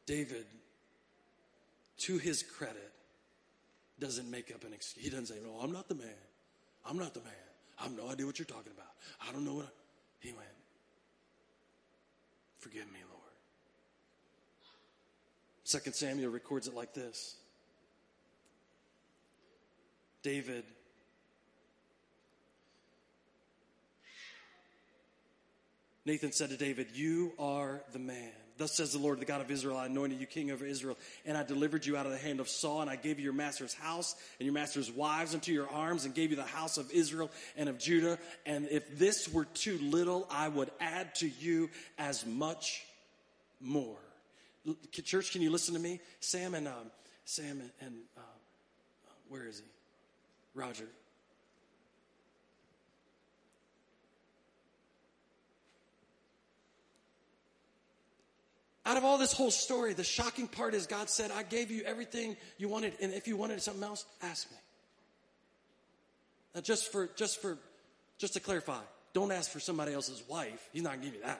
David, 0.07 0.45
to 1.99 2.17
his 2.17 2.41
credit, 2.41 2.91
doesn't 3.99 4.29
make 4.31 4.51
up 4.51 4.63
an 4.63 4.73
excuse. 4.73 5.03
He 5.03 5.11
doesn't 5.11 5.27
say, 5.27 5.35
No, 5.43 5.59
I'm 5.61 5.71
not 5.71 5.87
the 5.87 5.95
man. 5.95 6.07
I'm 6.85 6.97
not 6.97 7.13
the 7.13 7.19
man. 7.19 7.33
I 7.79 7.83
have 7.83 7.95
no 7.95 8.09
idea 8.09 8.25
what 8.25 8.39
you're 8.39 8.45
talking 8.45 8.71
about. 8.75 8.87
I 9.27 9.31
don't 9.31 9.45
know 9.45 9.53
what. 9.53 9.65
I... 9.65 9.69
He 10.19 10.31
went, 10.31 10.47
Forgive 12.57 12.87
me, 12.87 12.99
Lord. 13.09 13.21
Second 15.63 15.93
Samuel 15.93 16.31
records 16.31 16.67
it 16.67 16.73
like 16.73 16.93
this 16.93 17.35
David 20.23 20.65
Nathan 26.09 26.31
said 26.31 26.49
to 26.49 26.57
David, 26.57 26.87
You 26.95 27.33
are 27.37 27.83
the 27.93 27.99
man. 27.99 28.31
Thus 28.57 28.73
says 28.73 28.93
the 28.93 28.97
Lord, 28.97 29.19
the 29.19 29.25
God 29.25 29.41
of 29.41 29.51
Israel, 29.51 29.77
I 29.77 29.85
anointed 29.85 30.19
you 30.19 30.25
king 30.25 30.49
over 30.49 30.65
Israel, 30.65 30.97
and 31.23 31.37
I 31.37 31.43
delivered 31.43 31.85
you 31.85 31.95
out 31.95 32.07
of 32.07 32.11
the 32.11 32.17
hand 32.17 32.39
of 32.39 32.49
Saul, 32.49 32.81
and 32.81 32.89
I 32.89 32.95
gave 32.95 33.19
you 33.19 33.25
your 33.25 33.33
master's 33.33 33.75
house 33.75 34.15
and 34.39 34.45
your 34.47 34.53
master's 34.55 34.91
wives 34.91 35.35
into 35.35 35.53
your 35.53 35.69
arms, 35.69 36.05
and 36.05 36.15
gave 36.15 36.31
you 36.31 36.35
the 36.35 36.41
house 36.41 36.79
of 36.79 36.89
Israel 36.89 37.29
and 37.55 37.69
of 37.69 37.77
Judah. 37.77 38.17
And 38.47 38.67
if 38.71 38.97
this 38.97 39.31
were 39.31 39.45
too 39.45 39.77
little, 39.77 40.27
I 40.31 40.47
would 40.47 40.71
add 40.79 41.13
to 41.17 41.29
you 41.29 41.69
as 41.99 42.25
much 42.25 42.83
more. 43.61 43.99
Church, 44.91 45.31
can 45.31 45.43
you 45.43 45.51
listen 45.51 45.75
to 45.75 45.79
me? 45.79 45.99
Sam 46.21 46.55
and 46.55 46.67
um, 46.67 46.89
Sam 47.25 47.61
and, 47.61 47.71
and 47.81 47.95
uh, 48.17 48.21
where 49.27 49.45
is 49.45 49.59
he? 49.59 49.65
Roger. 50.55 50.87
Out 58.89 58.97
of 58.97 59.05
all 59.05 59.19
this 59.19 59.33
whole 59.33 59.51
story, 59.51 59.93
the 59.93 60.03
shocking 60.03 60.47
part 60.47 60.73
is 60.73 60.87
God 60.87 61.11
said, 61.11 61.29
I 61.29 61.43
gave 61.43 61.69
you 61.69 61.83
everything 61.83 62.35
you 62.57 62.67
wanted, 62.67 62.93
and 62.99 63.13
if 63.13 63.27
you 63.27 63.37
wanted 63.37 63.61
something 63.61 63.83
else, 63.83 64.03
ask 64.23 64.49
me. 64.49 64.57
Now, 66.55 66.61
just 66.61 66.91
for, 66.91 67.07
just 67.15 67.39
for, 67.39 67.59
just 68.17 68.33
to 68.33 68.39
clarify, 68.39 68.79
don't 69.13 69.31
ask 69.31 69.51
for 69.51 69.59
somebody 69.59 69.93
else's 69.93 70.23
wife. 70.27 70.67
He's 70.73 70.81
not 70.81 70.93
gonna 70.93 71.05
give 71.05 71.13
you 71.13 71.21
that. 71.21 71.39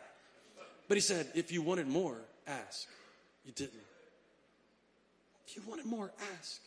But 0.87 0.97
he 0.97 1.01
said, 1.01 1.25
if 1.33 1.51
you 1.51 1.63
wanted 1.63 1.87
more, 1.87 2.17
ask. 2.45 2.87
You 3.43 3.51
didn't. 3.51 3.81
If 5.47 5.55
you 5.55 5.63
wanted 5.67 5.87
more, 5.87 6.11
ask. 6.37 6.61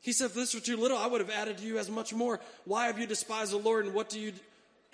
He 0.00 0.10
said, 0.10 0.26
if 0.26 0.34
this 0.34 0.52
were 0.52 0.60
too 0.60 0.76
little, 0.76 0.98
I 0.98 1.06
would 1.06 1.20
have 1.20 1.30
added 1.30 1.58
to 1.58 1.64
you 1.64 1.78
as 1.78 1.88
much 1.88 2.12
more. 2.12 2.40
Why 2.64 2.86
have 2.86 2.98
you 2.98 3.06
despised 3.06 3.52
the 3.52 3.58
Lord, 3.58 3.84
and 3.84 3.94
what 3.94 4.08
do 4.08 4.18
you 4.18 4.32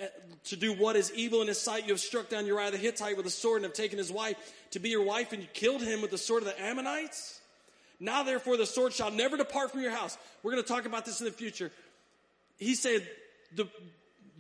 Uh, 0.00 0.06
to 0.44 0.56
do 0.56 0.72
what 0.72 0.94
is 0.94 1.12
evil 1.14 1.42
in 1.42 1.48
his 1.48 1.60
sight? 1.60 1.84
You 1.84 1.92
have 1.92 2.00
struck 2.00 2.28
down 2.28 2.46
Uriah 2.46 2.70
the 2.70 2.78
Hittite 2.78 3.16
with 3.16 3.26
a 3.26 3.30
sword 3.30 3.56
and 3.56 3.64
have 3.64 3.74
taken 3.74 3.98
his 3.98 4.12
wife 4.12 4.36
to 4.70 4.78
be 4.78 4.90
your 4.90 5.02
wife, 5.02 5.32
and 5.32 5.42
you 5.42 5.48
killed 5.52 5.82
him 5.82 6.02
with 6.02 6.12
the 6.12 6.18
sword 6.18 6.42
of 6.42 6.48
the 6.48 6.62
Ammonites. 6.62 7.40
Now, 7.98 8.22
therefore, 8.22 8.56
the 8.56 8.66
sword 8.66 8.92
shall 8.92 9.10
never 9.10 9.36
depart 9.36 9.72
from 9.72 9.80
your 9.80 9.90
house. 9.90 10.16
We're 10.42 10.52
going 10.52 10.62
to 10.62 10.68
talk 10.68 10.86
about 10.86 11.04
this 11.04 11.20
in 11.20 11.26
the 11.26 11.32
future. 11.32 11.72
He 12.58 12.74
said, 12.74 13.08
the, 13.54 13.68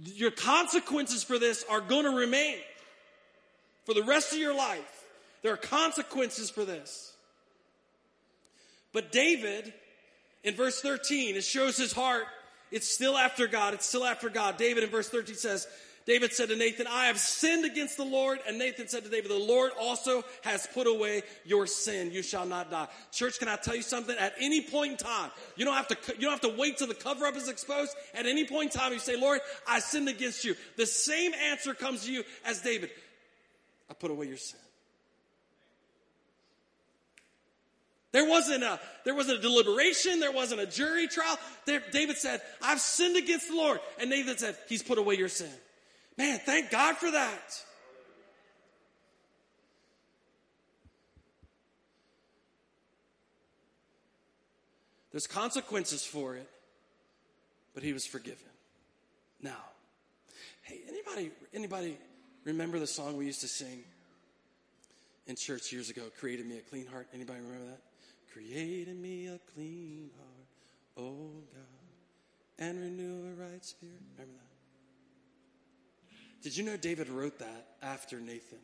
your 0.04 0.30
consequences 0.30 1.24
for 1.24 1.38
this 1.38 1.64
are 1.68 1.80
going 1.80 2.04
to 2.04 2.16
remain 2.16 2.58
for 3.84 3.94
the 3.94 4.04
rest 4.04 4.32
of 4.32 4.38
your 4.38 4.54
life. 4.54 5.04
There 5.42 5.52
are 5.52 5.56
consequences 5.56 6.50
for 6.50 6.64
this. 6.64 7.14
But 8.92 9.12
David, 9.12 9.72
in 10.44 10.54
verse 10.54 10.80
13, 10.80 11.36
it 11.36 11.44
shows 11.44 11.76
his 11.76 11.92
heart. 11.92 12.24
It's 12.70 12.88
still 12.88 13.16
after 13.16 13.46
God. 13.46 13.74
It's 13.74 13.86
still 13.86 14.04
after 14.04 14.28
God. 14.28 14.56
David 14.56 14.84
in 14.84 14.90
verse 14.90 15.08
13 15.08 15.34
says, 15.34 15.66
David 16.08 16.32
said 16.32 16.48
to 16.48 16.56
Nathan, 16.56 16.86
I 16.86 17.04
have 17.06 17.18
sinned 17.18 17.66
against 17.66 17.98
the 17.98 18.04
Lord. 18.04 18.38
And 18.48 18.58
Nathan 18.58 18.88
said 18.88 19.04
to 19.04 19.10
David, 19.10 19.30
the 19.30 19.38
Lord 19.38 19.72
also 19.78 20.24
has 20.42 20.66
put 20.72 20.86
away 20.86 21.22
your 21.44 21.66
sin. 21.66 22.10
You 22.12 22.22
shall 22.22 22.46
not 22.46 22.70
die. 22.70 22.88
Church, 23.12 23.38
can 23.38 23.46
I 23.46 23.56
tell 23.56 23.76
you 23.76 23.82
something? 23.82 24.16
At 24.16 24.32
any 24.40 24.62
point 24.62 24.92
in 24.92 24.96
time, 24.96 25.30
you 25.56 25.66
don't 25.66 25.76
have 25.76 25.88
to, 25.88 25.98
you 26.14 26.22
don't 26.22 26.30
have 26.30 26.50
to 26.50 26.56
wait 26.58 26.78
till 26.78 26.86
the 26.86 26.94
cover 26.94 27.26
up 27.26 27.36
is 27.36 27.48
exposed. 27.48 27.94
At 28.14 28.24
any 28.24 28.46
point 28.46 28.74
in 28.74 28.80
time, 28.80 28.94
you 28.94 28.98
say, 28.98 29.20
Lord, 29.20 29.40
I 29.66 29.80
sinned 29.80 30.08
against 30.08 30.46
you. 30.46 30.54
The 30.78 30.86
same 30.86 31.34
answer 31.34 31.74
comes 31.74 32.06
to 32.06 32.12
you 32.12 32.24
as 32.46 32.62
David. 32.62 32.88
I 33.90 33.94
put 33.94 34.10
away 34.10 34.28
your 34.28 34.38
sin. 34.38 34.60
There 38.12 38.28
wasn't 38.28 38.62
a, 38.62 38.80
there 39.04 39.14
wasn't 39.14 39.38
a 39.38 39.42
deliberation. 39.42 40.20
There 40.20 40.32
wasn't 40.32 40.60
a 40.60 40.66
jury 40.66 41.08
trial. 41.08 41.38
There, 41.66 41.82
David 41.92 42.16
said, 42.16 42.40
I've 42.62 42.80
sinned 42.80 43.16
against 43.16 43.48
the 43.48 43.56
Lord. 43.56 43.80
And 44.00 44.08
Nathan 44.08 44.38
said, 44.38 44.56
he's 44.68 44.82
put 44.82 44.98
away 44.98 45.16
your 45.16 45.28
sin. 45.28 45.50
Man, 46.16 46.40
thank 46.44 46.70
God 46.70 46.96
for 46.96 47.10
that. 47.10 47.62
There's 55.12 55.26
consequences 55.26 56.04
for 56.04 56.36
it, 56.36 56.48
but 57.74 57.82
he 57.82 57.92
was 57.92 58.06
forgiven. 58.06 58.38
Now, 59.42 59.56
hey, 60.62 60.80
anybody 60.88 61.30
anybody 61.54 61.96
remember 62.44 62.78
the 62.78 62.86
song 62.86 63.16
we 63.16 63.26
used 63.26 63.40
to 63.40 63.48
sing 63.48 63.82
in 65.26 65.36
church 65.36 65.72
years 65.72 65.90
ago, 65.90 66.02
Created 66.20 66.46
Me 66.46 66.58
a 66.58 66.60
Clean 66.60 66.86
Heart? 66.86 67.08
Anybody 67.14 67.40
remember 67.40 67.66
that? 67.66 67.87
Created 68.38 68.96
me 68.96 69.26
a 69.26 69.40
clean 69.52 70.10
heart, 70.16 70.46
oh 70.96 71.42
God, 71.52 72.64
and 72.64 72.78
renew 72.80 73.26
a 73.26 73.34
right 73.34 73.64
spirit. 73.64 74.00
Remember 74.16 74.38
that? 74.38 76.12
Did 76.44 76.56
you 76.56 76.62
know 76.62 76.76
David 76.76 77.08
wrote 77.08 77.40
that 77.40 77.66
after 77.82 78.20
Nathan 78.20 78.60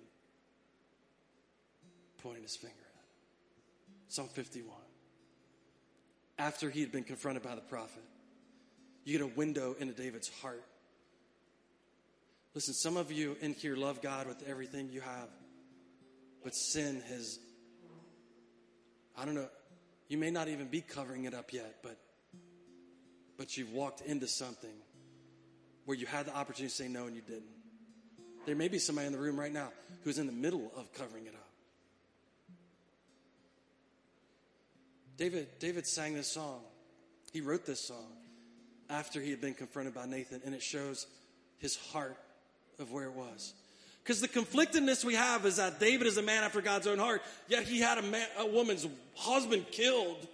pointed 2.22 2.42
his 2.42 2.54
finger 2.56 2.76
at 2.76 3.00
him? 3.00 3.08
Psalm 4.06 4.28
51. 4.28 4.76
After 6.38 6.70
he 6.70 6.80
had 6.80 6.92
been 6.92 7.02
confronted 7.02 7.42
by 7.42 7.56
the 7.56 7.60
prophet. 7.60 8.04
You 9.02 9.18
get 9.18 9.24
a 9.24 9.34
window 9.34 9.74
into 9.80 9.92
David's 9.92 10.28
heart. 10.40 10.62
Listen, 12.54 12.74
some 12.74 12.96
of 12.96 13.10
you 13.10 13.36
in 13.40 13.54
here 13.54 13.74
love 13.74 14.00
God 14.00 14.28
with 14.28 14.40
everything 14.46 14.88
you 14.90 15.00
have, 15.00 15.28
but 16.44 16.54
sin 16.54 17.02
has, 17.08 17.40
I 19.18 19.24
don't 19.24 19.34
know, 19.34 19.48
you 20.08 20.18
may 20.18 20.30
not 20.30 20.48
even 20.48 20.66
be 20.66 20.80
covering 20.80 21.24
it 21.24 21.34
up 21.34 21.52
yet, 21.52 21.76
but 21.82 21.98
but 23.36 23.56
you've 23.56 23.72
walked 23.72 24.00
into 24.00 24.28
something 24.28 24.74
where 25.84 25.96
you 25.96 26.06
had 26.06 26.26
the 26.26 26.36
opportunity 26.36 26.70
to 26.70 26.74
say 26.74 26.88
no 26.88 27.06
and 27.06 27.16
you 27.16 27.22
didn't. 27.22 27.44
There 28.46 28.54
may 28.54 28.68
be 28.68 28.78
somebody 28.78 29.06
in 29.06 29.12
the 29.12 29.18
room 29.18 29.38
right 29.38 29.52
now 29.52 29.70
who's 30.02 30.18
in 30.18 30.26
the 30.26 30.32
middle 30.32 30.70
of 30.76 30.92
covering 30.92 31.26
it 31.26 31.34
up. 31.34 31.48
David, 35.16 35.48
David 35.58 35.86
sang 35.86 36.14
this 36.14 36.30
song. 36.30 36.60
He 37.32 37.40
wrote 37.40 37.64
this 37.66 37.80
song 37.86 38.12
after 38.90 39.20
he 39.20 39.30
had 39.30 39.40
been 39.40 39.54
confronted 39.54 39.94
by 39.94 40.06
Nathan, 40.06 40.42
and 40.44 40.54
it 40.54 40.62
shows 40.62 41.06
his 41.58 41.76
heart 41.76 42.16
of 42.78 42.92
where 42.92 43.04
it 43.04 43.12
was. 43.12 43.54
Because 44.04 44.20
the 44.20 44.28
conflictedness 44.28 45.02
we 45.04 45.14
have 45.14 45.46
is 45.46 45.56
that 45.56 45.80
David 45.80 46.06
is 46.06 46.18
a 46.18 46.22
man 46.22 46.44
after 46.44 46.60
God's 46.60 46.86
own 46.86 46.98
heart, 46.98 47.22
yet 47.48 47.64
he 47.64 47.80
had 47.80 47.96
a, 47.98 48.02
man, 48.02 48.28
a 48.38 48.46
woman's 48.46 48.86
husband 49.16 49.64
killed 49.72 50.28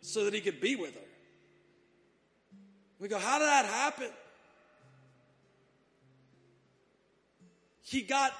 so 0.00 0.24
that 0.24 0.32
he 0.32 0.40
could 0.40 0.60
be 0.60 0.76
with 0.76 0.94
her. 0.94 1.00
We 3.00 3.08
go, 3.08 3.18
how 3.18 3.38
did 3.38 3.48
that 3.48 3.66
happen? 3.66 4.08
he 7.86 8.02
got, 8.02 8.32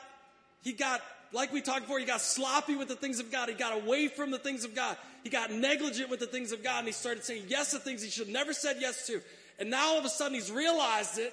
he 0.62 0.72
got, 0.72 1.01
like 1.33 1.53
we 1.53 1.61
talked 1.61 1.83
before, 1.83 1.99
he 1.99 2.05
got 2.05 2.20
sloppy 2.20 2.75
with 2.75 2.88
the 2.88 2.96
things 2.96 3.20
of 3.20 3.31
God. 3.31 3.49
He 3.49 3.55
got 3.55 3.81
away 3.81 4.09
from 4.09 4.31
the 4.31 4.38
things 4.38 4.64
of 4.64 4.75
God. 4.75 4.96
He 5.22 5.31
got 5.31 5.53
negligent 5.53 6.11
with 6.11 6.20
the 6.20 6.27
things 6.27 6.53
of 6.53 6.64
God 6.64 6.81
and 6.81 6.88
he 6.88 6.92
started 6.92 7.25
saying 7.25 7.44
yes 7.49 7.70
to 7.70 7.79
things 7.79 8.03
he 8.03 8.11
should 8.11 8.27
have 8.27 8.35
never 8.35 8.53
said 8.53 8.79
yes 8.81 9.07
to. 9.07 9.20
And 9.59 9.70
now 9.70 9.90
all 9.90 9.99
of 9.99 10.05
a 10.05 10.09
sudden 10.09 10.35
he's 10.35 10.51
realized 10.51 11.18
it 11.18 11.33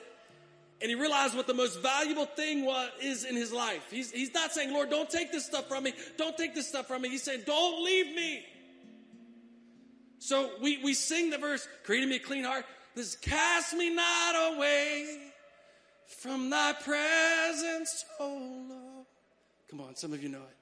and 0.84 0.90
he 0.90 0.96
realized 0.96 1.34
what 1.34 1.48
the 1.48 1.54
most 1.54 1.82
valuable 1.82 2.26
thing 2.26 2.66
was, 2.66 2.90
is 3.02 3.24
in 3.24 3.38
his 3.38 3.54
life. 3.54 3.88
He's, 3.90 4.12
he's 4.12 4.34
not 4.34 4.52
saying, 4.52 4.74
Lord, 4.74 4.90
don't 4.90 5.10
take 5.10 5.32
this 5.32 5.46
stuff 5.46 5.70
from 5.70 5.86
me. 5.86 5.94
Don't 6.18 6.38
take 6.38 6.54
this 6.54 6.68
stuff 6.68 6.90
from 6.90 7.04
me. 7.04 7.10
He's 7.10 7.24
saying, 7.24 7.44
don't 7.46 7.82
leave 7.86 8.14
me. 8.14 8.46
So 10.20 10.50
we, 10.62 10.84
we 10.84 10.94
sing 10.94 11.30
the 11.30 11.38
verse, 11.38 11.66
creating 11.86 12.10
me 12.10 12.18
a 12.18 12.20
clean 12.20 12.44
heart. 12.44 12.66
This 12.96 13.16
cast 13.16 13.74
me 13.74 13.96
not 13.96 14.56
away 14.56 15.32
from 16.06 16.50
thy 16.50 16.74
presence, 16.74 18.04
oh 18.20 18.66
Lord. 18.70 19.06
Come 19.70 19.80
on, 19.80 19.96
some 19.96 20.12
of 20.12 20.22
you 20.22 20.28
know 20.28 20.38
it. 20.38 20.58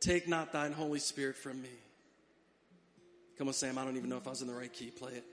Take 0.00 0.26
not 0.26 0.54
thine 0.54 0.72
Holy 0.72 1.00
Spirit 1.00 1.36
from 1.36 1.60
me. 1.60 1.68
Come 3.36 3.48
on, 3.48 3.54
Sam. 3.54 3.76
I 3.76 3.84
don't 3.84 3.98
even 3.98 4.08
know 4.08 4.16
if 4.16 4.26
I 4.26 4.30
was 4.30 4.40
in 4.40 4.48
the 4.48 4.54
right 4.54 4.72
key. 4.72 4.90
Play 4.90 5.12
it. 5.12 5.24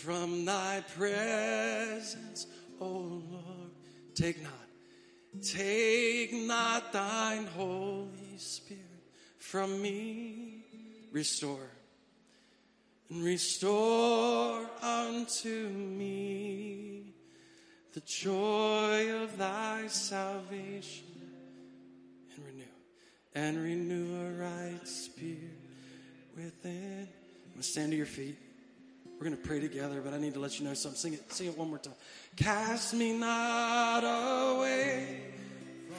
From 0.00 0.44
thy 0.44 0.82
presence, 0.96 2.46
O 2.80 3.22
Lord, 3.30 3.70
take 4.14 4.42
not, 4.42 5.42
take 5.42 6.32
not 6.32 6.92
thine 6.92 7.46
Holy 7.46 8.36
Spirit 8.38 8.82
from 9.38 9.80
me. 9.80 10.64
Restore 11.12 11.70
and 13.12 13.24
restore 13.24 14.66
unto 14.82 15.68
me 15.68 17.14
the 17.92 18.00
joy 18.00 19.22
of 19.22 19.36
thy 19.36 19.86
salvation 19.88 21.04
and 22.34 22.44
renew 22.46 22.64
and 23.34 23.62
renew 23.62 24.26
a 24.26 24.30
right 24.42 24.88
spirit 24.88 25.58
within. 26.34 27.06
I'm 27.46 27.52
gonna 27.52 27.62
stand 27.62 27.90
to 27.90 27.96
your 27.96 28.06
feet. 28.06 28.38
We're 29.22 29.30
gonna 29.30 29.40
pray 29.40 29.60
together, 29.60 30.00
but 30.00 30.12
I 30.14 30.18
need 30.18 30.34
to 30.34 30.40
let 30.40 30.58
you 30.58 30.66
know 30.66 30.74
something. 30.74 30.98
Sing 30.98 31.12
it, 31.14 31.32
sing 31.32 31.46
it 31.46 31.56
one 31.56 31.68
more 31.68 31.78
time. 31.78 31.94
Cast 32.34 32.92
me 32.92 33.16
not 33.16 34.00
away 34.00 35.30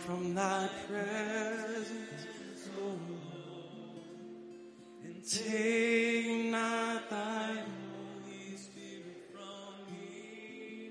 from 0.05 0.35
thy 0.35 0.69
presence. 0.89 2.67
Lord, 2.77 2.99
And 5.05 5.25
take 5.25 6.51
not 6.51 7.09
thy 7.09 7.63
Holy 7.63 8.57
Spirit 8.57 9.31
from 9.31 9.73
me. 9.89 10.89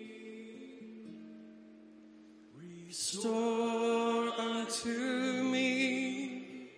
Restore 2.89 4.41
unto 4.41 5.43
me 5.53 6.71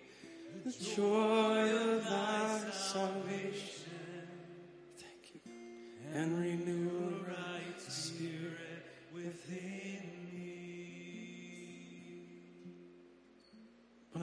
the 0.65 0.71
joy 0.97 1.69
of 1.71 2.03
thy 2.03 2.59
salvation. 2.71 3.24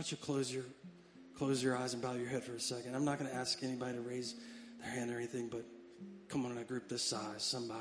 Don't 0.02 0.10
you 0.10 0.16
close 0.16 0.52
your 0.52 0.64
close 1.38 1.62
your 1.62 1.76
eyes 1.76 1.92
and 1.92 2.02
bow 2.02 2.14
your 2.14 2.26
head 2.26 2.42
for 2.42 2.54
a 2.54 2.60
second. 2.60 2.96
I'm 2.96 3.04
not 3.04 3.20
going 3.20 3.30
to 3.30 3.36
ask 3.36 3.62
anybody 3.62 3.94
to 3.94 4.00
raise 4.00 4.34
their 4.80 4.90
hand 4.90 5.12
or 5.12 5.16
anything, 5.16 5.48
but 5.48 5.64
come 6.26 6.44
on 6.44 6.50
in 6.50 6.58
a 6.58 6.64
group 6.64 6.88
this 6.88 7.04
size, 7.04 7.44
somebody. 7.44 7.78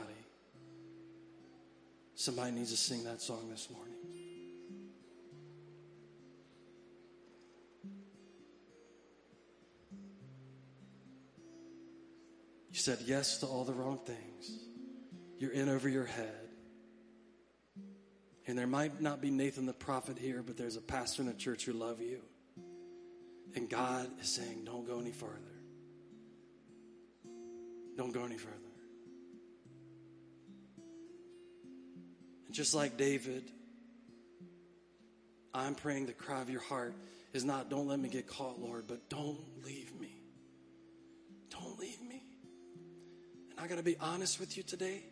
Somebody 2.13 2.51
needs 2.51 2.69
to 2.69 2.77
sing 2.77 3.05
that 3.05 3.23
song 3.23 3.49
this 3.49 3.69
morning. 3.71 3.95
You 12.69 12.77
said 12.77 12.99
yes 13.03 13.39
to 13.39 13.47
all 13.47 13.63
the 13.63 13.73
wrong 13.73 13.99
things. 14.05 14.59
You're 15.39 15.53
in 15.53 15.69
over 15.69 15.89
your 15.89 16.05
head. 16.05 16.50
And 18.47 18.57
there 18.57 18.67
might 18.67 19.01
not 19.01 19.21
be 19.21 19.29
Nathan 19.29 19.65
the 19.65 19.73
prophet 19.73 20.17
here, 20.17 20.43
but 20.45 20.57
there's 20.57 20.75
a 20.75 20.81
pastor 20.81 21.21
in 21.21 21.27
the 21.27 21.33
church 21.33 21.65
who 21.65 21.73
love 21.73 22.01
you. 22.01 22.21
And 23.55 23.69
God 23.69 24.09
is 24.21 24.29
saying, 24.29 24.63
don't 24.65 24.87
go 24.87 24.99
any 24.99 25.11
further. 25.11 25.35
Don't 27.97 28.13
go 28.13 28.23
any 28.23 28.37
further. 28.37 28.55
And 32.47 32.55
just 32.55 32.73
like 32.73 32.97
David, 32.97 33.43
I'm 35.53 35.75
praying 35.75 36.07
the 36.07 36.13
cry 36.13 36.41
of 36.41 36.49
your 36.49 36.61
heart 36.61 36.95
is 37.33 37.43
not, 37.45 37.69
don't 37.69 37.87
let 37.87 37.99
me 37.99 38.09
get 38.09 38.27
caught, 38.27 38.59
Lord, 38.59 38.85
but 38.87 39.09
don't 39.09 39.39
leave 39.65 39.93
me. 39.99 40.17
Don't 41.49 41.77
leave 41.79 42.01
me. 42.01 42.23
And 43.51 43.59
I 43.59 43.67
got 43.67 43.77
to 43.77 43.83
be 43.83 43.97
honest 43.99 44.39
with 44.39 44.57
you 44.57 44.63
today. 44.63 45.03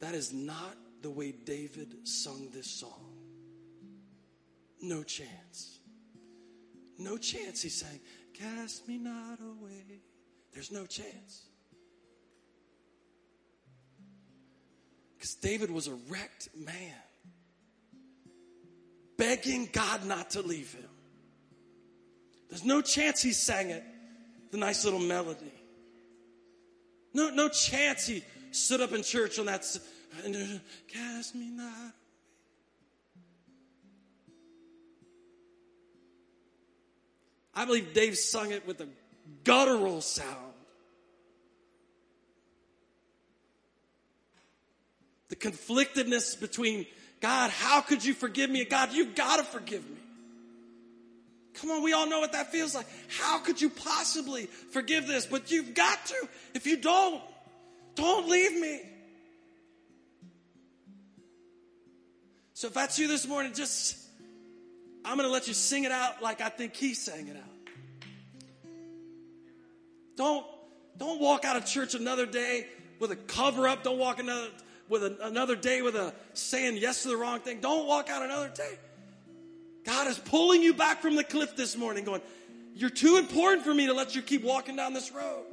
That 0.00 0.14
is 0.14 0.32
not 0.32 0.76
the 1.02 1.10
way 1.10 1.32
David 1.32 2.06
sung 2.06 2.48
this 2.52 2.70
song. 2.70 3.16
No 4.80 5.02
chance. 5.02 5.80
No 6.98 7.16
chance, 7.16 7.62
he 7.62 7.68
sang, 7.68 8.00
Cast 8.34 8.86
me 8.86 8.98
not 8.98 9.38
away. 9.40 10.00
There's 10.52 10.70
no 10.70 10.86
chance. 10.86 11.46
Because 15.16 15.34
David 15.34 15.70
was 15.70 15.88
a 15.88 15.94
wrecked 16.08 16.48
man, 16.56 16.94
begging 19.16 19.68
God 19.72 20.06
not 20.06 20.30
to 20.30 20.42
leave 20.42 20.72
him. 20.72 20.88
There's 22.48 22.64
no 22.64 22.80
chance 22.80 23.20
he 23.20 23.32
sang 23.32 23.70
it, 23.70 23.84
the 24.52 24.58
nice 24.58 24.84
little 24.84 25.00
melody. 25.00 25.52
No, 27.12 27.30
no 27.30 27.48
chance 27.48 28.06
he 28.06 28.22
stood 28.52 28.80
up 28.80 28.92
in 28.92 29.02
church 29.02 29.38
on 29.38 29.46
that 29.46 29.64
cast 30.88 31.34
me 31.34 31.50
not 31.50 31.72
away. 31.72 31.92
I 37.54 37.64
believe 37.64 37.92
Dave 37.92 38.16
sung 38.16 38.52
it 38.52 38.66
with 38.68 38.80
a 38.80 38.88
guttural 39.42 40.00
sound. 40.00 40.52
The 45.28 45.36
conflictedness 45.36 46.40
between 46.40 46.86
God, 47.20 47.50
how 47.50 47.80
could 47.80 48.04
you 48.04 48.14
forgive 48.14 48.48
me? 48.48 48.64
God, 48.64 48.92
you 48.92 49.06
gotta 49.06 49.42
forgive 49.42 49.88
me. 49.90 49.96
Come 51.54 51.70
on, 51.70 51.82
we 51.82 51.92
all 51.92 52.08
know 52.08 52.20
what 52.20 52.30
that 52.32 52.52
feels 52.52 52.76
like. 52.76 52.86
How 53.08 53.38
could 53.38 53.60
you 53.60 53.68
possibly 53.68 54.46
forgive 54.70 55.08
this? 55.08 55.26
But 55.26 55.50
you've 55.50 55.74
got 55.74 56.06
to. 56.06 56.28
If 56.54 56.66
you 56.66 56.76
don't, 56.76 57.20
don't 57.96 58.28
leave 58.28 58.52
me. 58.60 58.82
So 62.58 62.66
if 62.66 62.74
that's 62.74 62.98
you 62.98 63.06
this 63.06 63.24
morning, 63.24 63.52
just, 63.54 63.96
I'm 65.04 65.16
going 65.16 65.28
to 65.28 65.32
let 65.32 65.46
you 65.46 65.54
sing 65.54 65.84
it 65.84 65.92
out 65.92 66.20
like 66.20 66.40
I 66.40 66.48
think 66.48 66.74
he 66.74 66.92
sang 66.92 67.28
it 67.28 67.36
out. 67.36 67.70
Don't, 70.16 70.44
don't 70.96 71.20
walk 71.20 71.44
out 71.44 71.54
of 71.54 71.66
church 71.66 71.94
another 71.94 72.26
day 72.26 72.66
with 72.98 73.12
a 73.12 73.16
cover 73.16 73.68
up. 73.68 73.84
Don't 73.84 73.96
walk 73.96 74.18
another, 74.18 74.48
with 74.88 75.04
a, 75.04 75.16
another 75.22 75.54
day 75.54 75.82
with 75.82 75.94
a 75.94 76.12
saying 76.32 76.78
yes 76.78 77.04
to 77.04 77.10
the 77.10 77.16
wrong 77.16 77.38
thing. 77.38 77.60
Don't 77.60 77.86
walk 77.86 78.10
out 78.10 78.24
another 78.24 78.48
day. 78.52 78.76
God 79.84 80.08
is 80.08 80.18
pulling 80.18 80.60
you 80.60 80.74
back 80.74 81.00
from 81.00 81.14
the 81.14 81.22
cliff 81.22 81.54
this 81.54 81.76
morning, 81.76 82.02
going, 82.02 82.22
You're 82.74 82.90
too 82.90 83.18
important 83.18 83.62
for 83.62 83.72
me 83.72 83.86
to 83.86 83.94
let 83.94 84.16
you 84.16 84.20
keep 84.20 84.42
walking 84.42 84.74
down 84.74 84.94
this 84.94 85.12
road. 85.12 85.44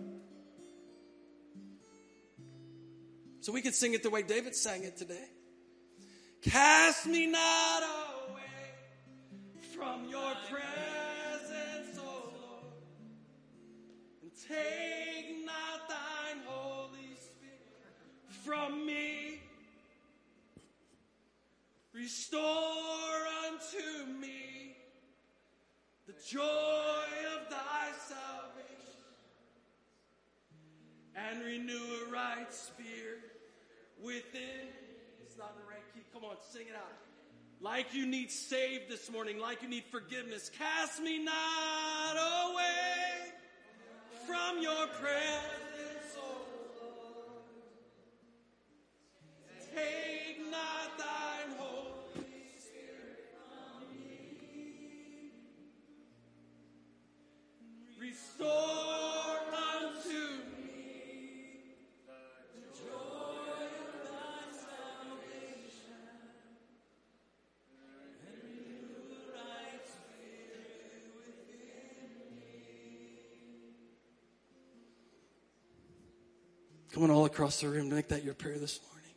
So 3.41 3.51
we 3.51 3.61
could 3.61 3.75
sing 3.75 3.93
it 3.93 4.01
the 4.01 4.09
way 4.09 4.23
David 4.23 4.55
sang 4.55 4.83
it 4.83 4.97
today. 4.97 5.27
Cast 6.49 7.07
me 7.07 7.25
not 7.25 7.81
away 7.81 8.43
from 9.73 10.07
your 10.07 10.31
presence, 10.47 11.97
O 11.97 12.03
Lord, 12.03 12.73
and 14.21 14.31
take 14.47 15.43
not 15.43 15.89
thine 15.89 16.43
Holy 16.45 17.15
Spirit 17.15 17.89
from 18.43 18.85
me. 18.85 19.41
Restore 21.93 22.39
unto 23.47 24.11
me 24.11 24.77
the 26.05 26.13
joy 26.29 26.43
of 26.43 27.49
thy 27.49 27.89
salvation 28.07 29.15
and 31.15 31.43
renew 31.43 32.05
a 32.05 32.11
right 32.11 32.53
spirit 32.53 33.31
within. 33.99 34.69
It's 35.23 35.39
not 35.39 35.57
the 35.57 35.63
right. 35.67 35.94
Come 36.15 36.23
on, 36.23 36.37
sing 36.49 36.67
it 36.69 36.75
out. 36.77 36.93
Like 37.59 37.93
you 37.93 38.05
need 38.05 38.31
saved 38.31 38.89
this 38.89 39.11
morning, 39.11 39.37
like 39.37 39.61
you 39.61 39.67
need 39.67 39.83
forgiveness. 39.91 40.49
Cast 40.57 41.01
me 41.01 41.21
not 41.21 42.15
away 42.15 43.33
from 44.25 44.63
your 44.63 44.87
presence, 44.87 45.64
Come 76.95 77.03
on, 77.03 77.11
all 77.11 77.25
across 77.25 77.59
the 77.59 77.67
room, 77.67 77.89
to 77.89 77.95
make 77.95 78.07
that 78.07 78.23
your 78.23 78.33
prayer 78.33 78.57
this 78.57 78.79
morning. 78.89 79.11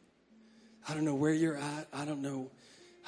I 0.88 0.94
don't 0.94 1.04
know 1.04 1.14
where 1.14 1.32
you're 1.32 1.56
at. 1.56 1.86
I 1.92 2.04
don't 2.04 2.22
know. 2.22 2.50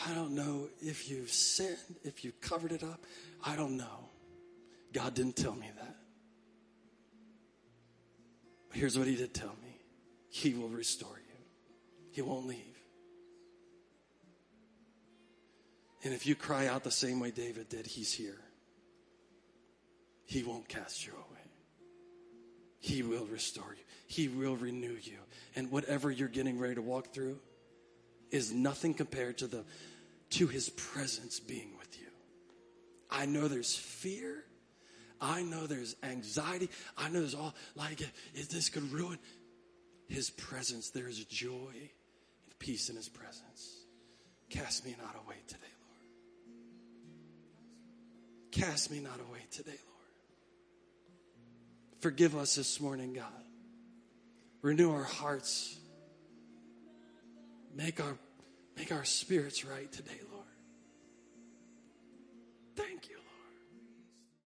I 0.06 0.14
don't 0.14 0.30
know 0.36 0.68
if 0.80 1.10
you've 1.10 1.32
sinned, 1.32 1.76
if 2.04 2.24
you've 2.24 2.40
covered 2.40 2.70
it 2.70 2.84
up. 2.84 3.00
I 3.44 3.56
don't 3.56 3.76
know. 3.76 4.08
God 4.92 5.14
didn't 5.14 5.34
tell 5.34 5.56
me 5.56 5.68
that. 5.76 5.96
But 8.68 8.78
here's 8.78 8.96
what 8.96 9.08
He 9.08 9.16
did 9.16 9.34
tell 9.34 9.56
me 9.60 9.76
He 10.28 10.54
will 10.54 10.68
restore 10.68 11.18
you, 11.18 11.44
He 12.12 12.22
won't 12.22 12.46
leave. 12.46 12.78
And 16.04 16.14
if 16.14 16.28
you 16.28 16.36
cry 16.36 16.68
out 16.68 16.84
the 16.84 16.92
same 16.92 17.18
way 17.18 17.32
David 17.32 17.68
did, 17.68 17.88
He's 17.88 18.12
here. 18.12 18.38
He 20.26 20.44
won't 20.44 20.68
cast 20.68 21.04
you 21.08 21.12
away. 21.12 21.39
He 22.80 23.02
will 23.02 23.26
restore 23.26 23.76
you. 23.76 23.84
He 24.06 24.26
will 24.26 24.56
renew 24.56 24.96
you. 25.02 25.18
And 25.54 25.70
whatever 25.70 26.10
you're 26.10 26.28
getting 26.28 26.58
ready 26.58 26.74
to 26.74 26.82
walk 26.82 27.12
through 27.12 27.38
is 28.30 28.52
nothing 28.52 28.94
compared 28.94 29.38
to 29.38 29.46
the 29.46 29.64
to 30.30 30.46
his 30.46 30.70
presence 30.70 31.40
being 31.40 31.76
with 31.78 32.00
you. 32.00 32.06
I 33.10 33.26
know 33.26 33.48
there's 33.48 33.76
fear. 33.76 34.44
I 35.20 35.42
know 35.42 35.66
there's 35.66 35.96
anxiety. 36.02 36.70
I 36.96 37.08
know 37.08 37.20
there's 37.20 37.34
all 37.34 37.54
like 37.74 38.00
if 38.34 38.48
this 38.48 38.68
could 38.70 38.90
ruin 38.90 39.18
his 40.08 40.30
presence. 40.30 40.90
There 40.90 41.08
is 41.08 41.24
joy 41.24 41.72
and 41.74 42.58
peace 42.58 42.88
in 42.88 42.96
his 42.96 43.08
presence. 43.08 43.84
Cast 44.48 44.86
me 44.86 44.96
not 44.98 45.16
away 45.26 45.36
today, 45.46 45.60
Lord. 45.82 46.02
Cast 48.52 48.90
me 48.90 49.00
not 49.00 49.20
away 49.28 49.44
today, 49.50 49.70
Lord. 49.84 49.89
Forgive 52.00 52.34
us 52.34 52.54
this 52.54 52.80
morning, 52.80 53.12
God. 53.12 53.26
Renew 54.62 54.90
our 54.90 55.04
hearts. 55.04 55.78
Make 57.74 58.00
our, 58.00 58.16
make 58.76 58.90
our 58.90 59.04
spirits 59.04 59.64
right 59.64 59.90
today. 59.92 60.20